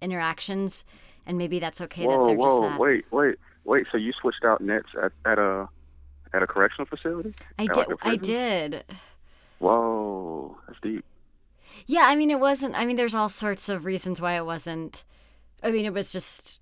[0.01, 0.85] interactions
[1.25, 2.79] and maybe that's okay whoa, that they're whoa, just that.
[2.79, 3.35] wait wait
[3.67, 5.67] Wait, so you switched out nets at, at a
[6.33, 7.33] at a correctional facility?
[7.59, 7.87] I at did.
[7.89, 8.83] Like I did.
[9.59, 11.03] Whoa, that's deep.
[11.85, 12.75] Yeah, I mean, it wasn't.
[12.75, 15.03] I mean, there's all sorts of reasons why it wasn't.
[15.61, 16.61] I mean, it was just.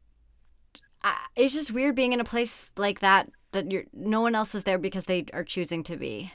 [1.35, 4.63] It's just weird being in a place like that that you're no one else is
[4.63, 6.31] there because they are choosing to be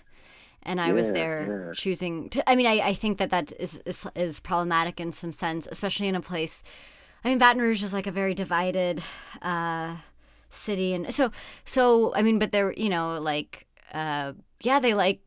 [0.62, 1.73] and I yeah, was there yeah.
[1.75, 2.49] choosing to.
[2.49, 6.07] I mean, I, I think that that is, is is problematic in some sense, especially
[6.07, 6.62] in a place.
[7.25, 9.03] I mean, Baton Rouge is like a very divided
[9.41, 9.97] uh,
[10.51, 11.31] city and so
[11.64, 15.21] so i mean but they're you know like uh yeah they like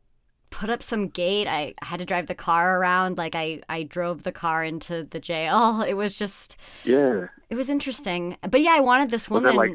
[0.54, 1.48] put up some gate.
[1.48, 3.18] I, had to drive the car around.
[3.18, 5.82] Like i i drove the car into the jail.
[5.94, 7.26] It was just yeah.
[7.50, 8.36] it was interesting.
[8.48, 9.74] But yeah i wanted this woman like,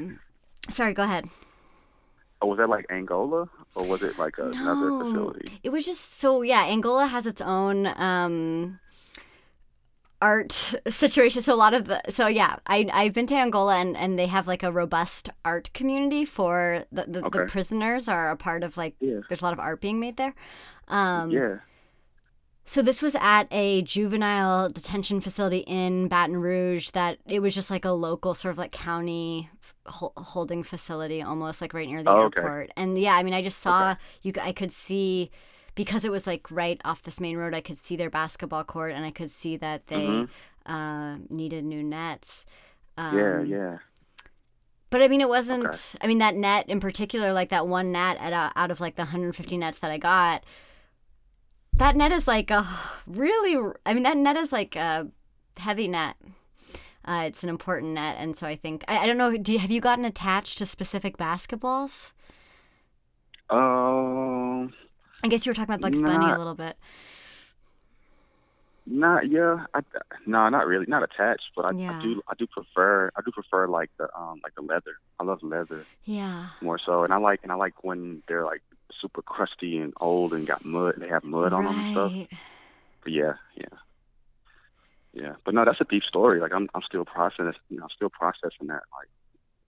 [0.70, 1.26] sorry go ahead.
[2.42, 3.50] Oh, was that like angola?
[3.76, 5.60] Or was it like another no, facility?
[5.64, 8.80] It was just so yeah angola has its own um
[10.22, 10.52] art
[10.88, 11.42] situation.
[11.42, 14.28] So a lot of the so yeah, I I've been to Angola and and they
[14.28, 17.40] have like a robust art community for the the, okay.
[17.40, 19.20] the prisoners are a part of like yeah.
[19.28, 20.34] there's a lot of art being made there.
[20.88, 21.58] Um, yeah.
[22.66, 27.72] So this was at a juvenile detention facility in Baton Rouge that it was just
[27.72, 29.50] like a local sort of like county
[29.88, 32.66] holding facility almost like right near the oh, airport.
[32.66, 32.74] Okay.
[32.78, 34.00] And yeah, I mean I just saw okay.
[34.22, 35.32] you I could see
[35.80, 38.92] because it was like right off this main road, I could see their basketball court
[38.92, 40.70] and I could see that they mm-hmm.
[40.70, 42.46] uh, needed new nets.
[42.98, 43.78] Um, yeah, yeah.
[44.90, 45.68] But I mean, it wasn't.
[45.68, 45.98] Okay.
[46.02, 48.96] I mean, that net in particular, like that one net at, uh, out of like
[48.96, 50.44] the 150 nets that I got,
[51.78, 52.68] that net is like a
[53.08, 53.74] really.
[53.86, 55.08] I mean, that net is like a
[55.60, 56.18] heavy net.
[57.06, 59.38] Uh, it's an important net, and so I think I, I don't know.
[59.38, 62.12] Do you, have you gotten attached to specific basketballs?
[63.50, 64.74] Um,
[65.24, 66.78] I guess you were talking about Bugs not, Bunny a little bit.
[68.86, 69.82] Not yeah, I,
[70.26, 72.00] no, not really, not attached, but I, yeah.
[72.00, 74.96] I do I do prefer I do prefer like the um like the leather.
[75.20, 75.86] I love leather.
[76.06, 76.48] Yeah.
[76.62, 78.64] More so, and I like and I like when they're like
[79.00, 80.96] super crusty and old and got mud.
[80.98, 82.40] They have mud on them and stuff.
[83.04, 83.78] But yeah, yeah,
[85.14, 85.36] yeah.
[85.46, 86.40] But no, that's a deep story.
[86.40, 88.84] Like I'm I'm still processing, you know, I'm still processing that.
[88.92, 89.10] Like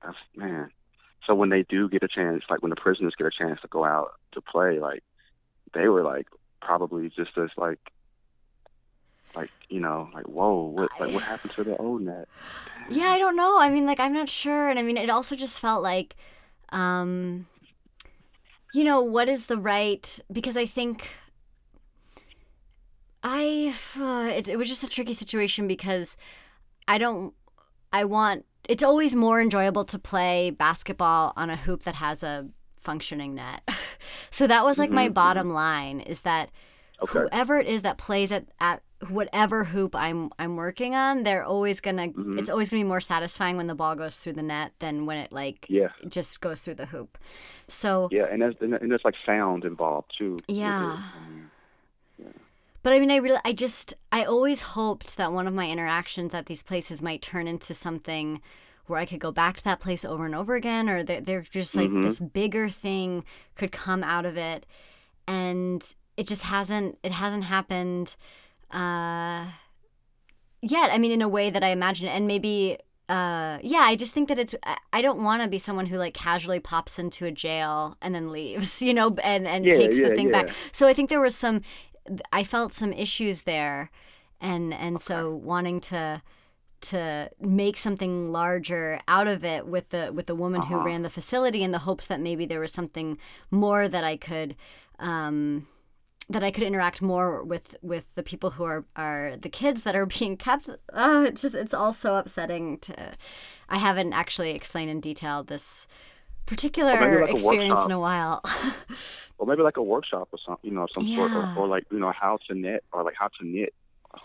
[0.04, 0.72] that's man.
[1.28, 3.68] So when they do get a chance, like when the prisoners get a chance to
[3.68, 5.04] go out to play, like
[5.74, 6.28] they were like
[6.62, 7.80] probably just as like
[9.36, 12.28] like you know like whoa what like what happened to the old net?
[12.90, 13.58] Yeah i don't know.
[13.60, 14.70] I mean like i'm not sure.
[14.70, 16.16] And i mean it also just felt like
[16.70, 17.48] um
[18.74, 21.10] you know what is the right because i think
[23.24, 26.18] i uh, it, it was just a tricky situation because
[26.88, 27.34] i don't
[27.92, 32.48] i want it's always more enjoyable to play basketball on a hoop that has a
[32.82, 33.62] functioning net.
[34.30, 34.96] so that was like mm-hmm.
[34.96, 36.50] my bottom line is that
[37.02, 37.20] okay.
[37.20, 41.80] whoever it is that plays at, at whatever hoop I'm I'm working on, they're always
[41.80, 42.40] gonna mm-hmm.
[42.40, 45.18] it's always gonna be more satisfying when the ball goes through the net than when
[45.18, 47.18] it like yeah just goes through the hoop.
[47.68, 50.38] So yeah, and there's and there's like sound involved too.
[50.48, 51.02] Yeah.
[52.18, 52.28] yeah.
[52.84, 56.34] But I mean, I really, I just, I always hoped that one of my interactions
[56.34, 58.42] at these places might turn into something
[58.92, 61.42] where I could go back to that place over and over again, or they're, they're
[61.42, 62.04] just like mm-hmm.
[62.04, 63.24] this bigger thing
[63.56, 64.66] could come out of it,
[65.28, 65.84] and
[66.18, 67.00] it just hasn't.
[67.02, 68.16] It hasn't happened
[68.70, 69.48] uh,
[70.62, 70.92] yet.
[70.92, 72.78] I mean, in a way that I imagine, and maybe.
[73.10, 74.56] Uh, yeah, I just think that it's.
[74.94, 78.32] I don't want to be someone who like casually pops into a jail and then
[78.32, 80.44] leaves, you know, and and yeah, takes yeah, the thing yeah.
[80.44, 80.56] back.
[80.72, 81.62] So I think there was some.
[82.32, 83.90] I felt some issues there,
[84.40, 85.04] and and okay.
[85.04, 86.22] so wanting to
[86.82, 90.80] to make something larger out of it with the with the woman uh-huh.
[90.80, 93.18] who ran the facility in the hopes that maybe there was something
[93.50, 94.56] more that I could
[95.00, 95.68] um,
[96.30, 99.96] that I could interact more with with the people who are are the kids that
[99.96, 100.70] are being kept.
[100.94, 102.78] Oh, it's just it's all so upsetting.
[102.80, 103.12] To
[103.70, 105.88] I haven't actually explained in detail this
[106.46, 108.42] particular like experience in a while.
[109.38, 111.16] or maybe like a workshop or something, you know, some Yeah.
[111.18, 113.74] sort, or, or like you know how to knit or like how to knit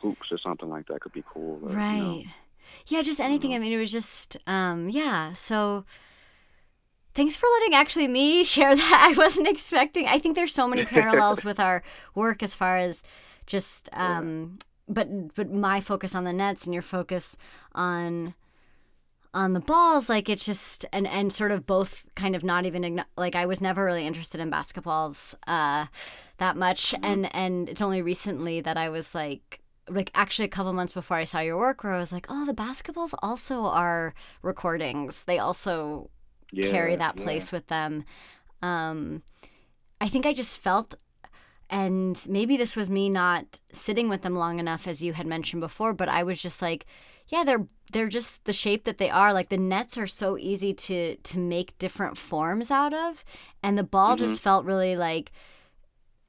[0.00, 1.60] hoops or something like that could be cool.
[1.64, 2.22] or, you know.
[2.86, 3.54] Yeah, just anything.
[3.54, 5.32] I mean, it was just um yeah.
[5.32, 5.84] So
[7.14, 9.08] thanks for letting actually me share that.
[9.10, 10.06] I wasn't expecting.
[10.06, 11.82] I think there's so many parallels with our
[12.14, 13.02] work as far as
[13.46, 14.58] just um
[14.88, 17.36] but but my focus on the nets and your focus
[17.74, 18.34] on
[19.34, 23.04] on the balls like it's just and and sort of both kind of not even
[23.16, 25.86] like I was never really interested in basketballs uh
[26.38, 30.72] that much and and it's only recently that I was like like actually a couple
[30.72, 34.14] months before I saw your work where I was like oh the basketballs also are
[34.42, 36.10] recordings they also
[36.50, 37.22] Yeah, carry that yeah.
[37.22, 38.04] place with them.
[38.62, 39.22] Um,
[40.00, 40.94] I think I just felt,
[41.68, 45.60] and maybe this was me not sitting with them long enough, as you had mentioned
[45.60, 46.86] before, but I was just like,
[47.28, 49.32] yeah, they're they're just the shape that they are.
[49.32, 53.24] Like the nets are so easy to to make different forms out of,
[53.62, 54.16] and the ball Mm-hmm.
[54.16, 55.32] just felt really like,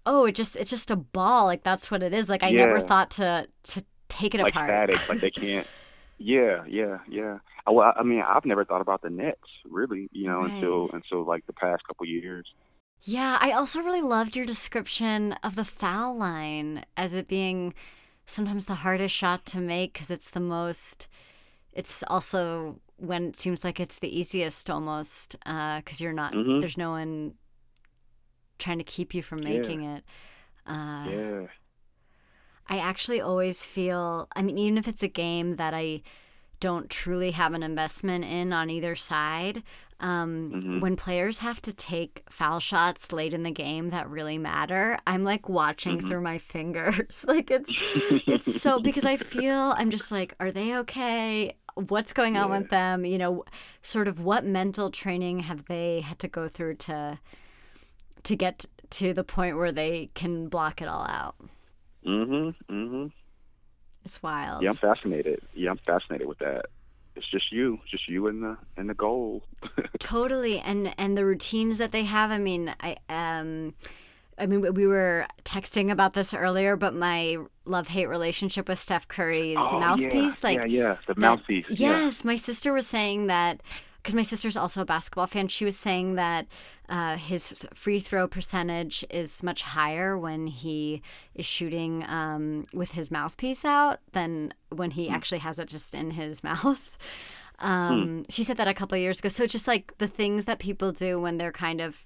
[0.08, 1.46] oh, it just it's just a ball.
[1.46, 2.30] Like that's what it is.
[2.30, 4.70] Like I never thought to to take it like apart.
[4.70, 5.68] static, like they can't.
[6.20, 7.38] Yeah, yeah, yeah.
[7.68, 9.38] I, well, I mean, I've never thought about the nets
[9.70, 10.52] really, you know, Right.
[10.52, 12.48] until until like the past couple years.
[13.04, 17.76] Yeah, I also really loved your description of the foul line as it being
[18.26, 21.08] sometimes the hardest shot to make because it's the most.
[21.72, 26.34] It's also when it seems like it's the easiest almost because you're not.
[26.34, 26.60] Mhm.
[26.62, 27.36] There's no one
[28.58, 29.50] trying to keep you from Yeah.
[29.52, 30.04] making it.
[30.66, 31.48] Uh, Yeah,
[32.70, 36.02] I actually always feel, I mean, even if it's a game that I
[36.60, 39.64] don't truly have an investment in on either side,
[40.00, 40.82] um, Mhm.
[40.82, 45.24] when players have to take foul shots late in the game that really matter, I'm
[45.24, 46.08] like watching Mhm.
[46.08, 47.24] through my fingers.
[47.28, 47.74] like it's,
[48.28, 51.56] it's so, because I feel, I'm just like, are they okay?
[51.76, 52.60] What's going on Yeah.
[52.60, 53.06] with them?
[53.06, 53.44] You know,
[53.82, 57.20] sort of what mental training have they had to go through to,
[58.28, 61.36] to get to the point where they can block it all out?
[62.06, 62.74] Mm-hmm.
[62.74, 63.08] Mm-hmm.
[64.06, 64.64] It's wild.
[64.64, 65.42] Yeah, I'm fascinated.
[65.54, 66.68] Yeah, I'm fascinated with that.
[67.16, 69.44] It's just you, just you and the and the goal.
[70.00, 73.74] totally and and the routines that they have i mean i um
[74.38, 78.78] i mean we- we were texting about this earlier but my love hate relationship with
[78.78, 81.66] steph curry's oh, mouthpiece yeah, like yeah, yeah, the that- mouthpiece.
[81.70, 81.90] yeah.
[81.90, 83.62] yes my sister was saying that
[84.08, 86.48] because my sister's also a basketball fan she was saying that
[86.88, 91.02] uh, his free throw percentage is much higher when he
[91.36, 94.96] is shooting um, with his mouthpiece out than when Hmm.
[94.96, 96.98] he actually has it just in his mouth
[97.60, 100.46] um, she said that a couple of years ago so it's just like the things
[100.46, 102.06] that people do when they're kind of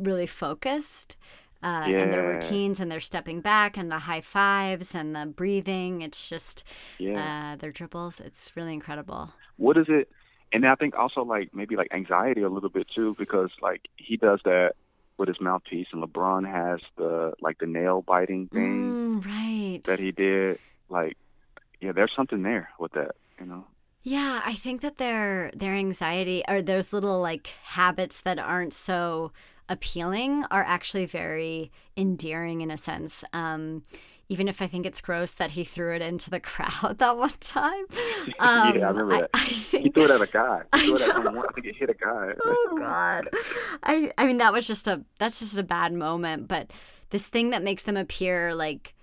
[0.00, 1.16] really focused
[1.62, 6.02] uh, and their routines and their stepping back and the high fives and the breathing
[6.02, 6.64] it's just
[6.98, 7.52] Yeah.
[7.52, 8.18] uh, their dribbles.
[8.18, 9.32] It's really incredible.
[9.58, 10.08] what is it?
[10.52, 14.16] And I think also like maybe like anxiety a little bit too, because like he
[14.16, 14.72] does that
[15.18, 19.80] with his mouthpiece, and LeBron has the like the nail biting thing Mm, right.
[19.84, 20.58] that he did.
[20.88, 21.16] Like,
[21.80, 23.64] yeah, there's something there with that, you know.
[24.02, 29.30] Yeah, I think that their their anxiety or those little like habits that aren't so
[29.68, 33.22] appealing are actually very endearing in a sense.
[33.32, 33.84] Um,
[34.30, 37.28] even if I think it's gross that he threw it into the crowd that one
[37.40, 37.84] time.
[38.38, 39.30] Um, yeah, I remember that.
[39.34, 40.62] I he threw it at a guy.
[40.72, 41.22] I He threw it at know.
[41.24, 41.46] someone.
[41.48, 42.32] I think it hit a guy.
[42.44, 43.28] oh god
[43.82, 46.70] i i mean that was just a that's just a bad moment but
[47.10, 48.94] this thing that makes them appear like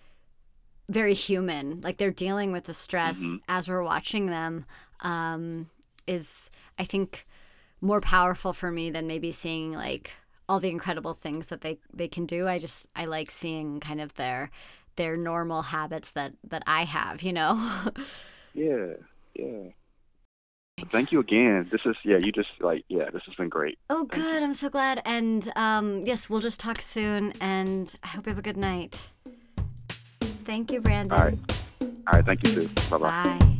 [0.90, 3.42] very human like they're dealing with the stress Mhm.
[3.50, 4.66] as we're watching them
[5.02, 5.70] um
[6.08, 6.50] is
[6.80, 7.28] i think
[7.82, 10.12] more powerful for me than maybe seeing like
[10.50, 14.00] all the incredible things that they they can do i just i like seeing kind
[14.02, 14.50] of their
[14.98, 17.82] their normal habits that that i have you know
[18.58, 18.94] Yeah,
[19.36, 19.70] yeah.
[20.88, 21.68] Thank you again.
[21.72, 22.18] This is yeah.
[22.18, 23.10] You just like yeah.
[23.12, 23.78] This has been great.
[23.90, 24.22] Oh, Thank you.
[24.32, 24.44] good.
[24.44, 25.02] I'm so glad.
[25.06, 27.34] And um, yes, we'll just talk soon.
[27.40, 29.10] And I hope you have a good night.
[30.46, 31.18] Thank you, Brandon.
[31.18, 31.40] All right.
[31.82, 32.26] All right.
[32.26, 32.70] Thank you too.
[32.90, 33.10] Bye bye.
[33.10, 33.58] Bye.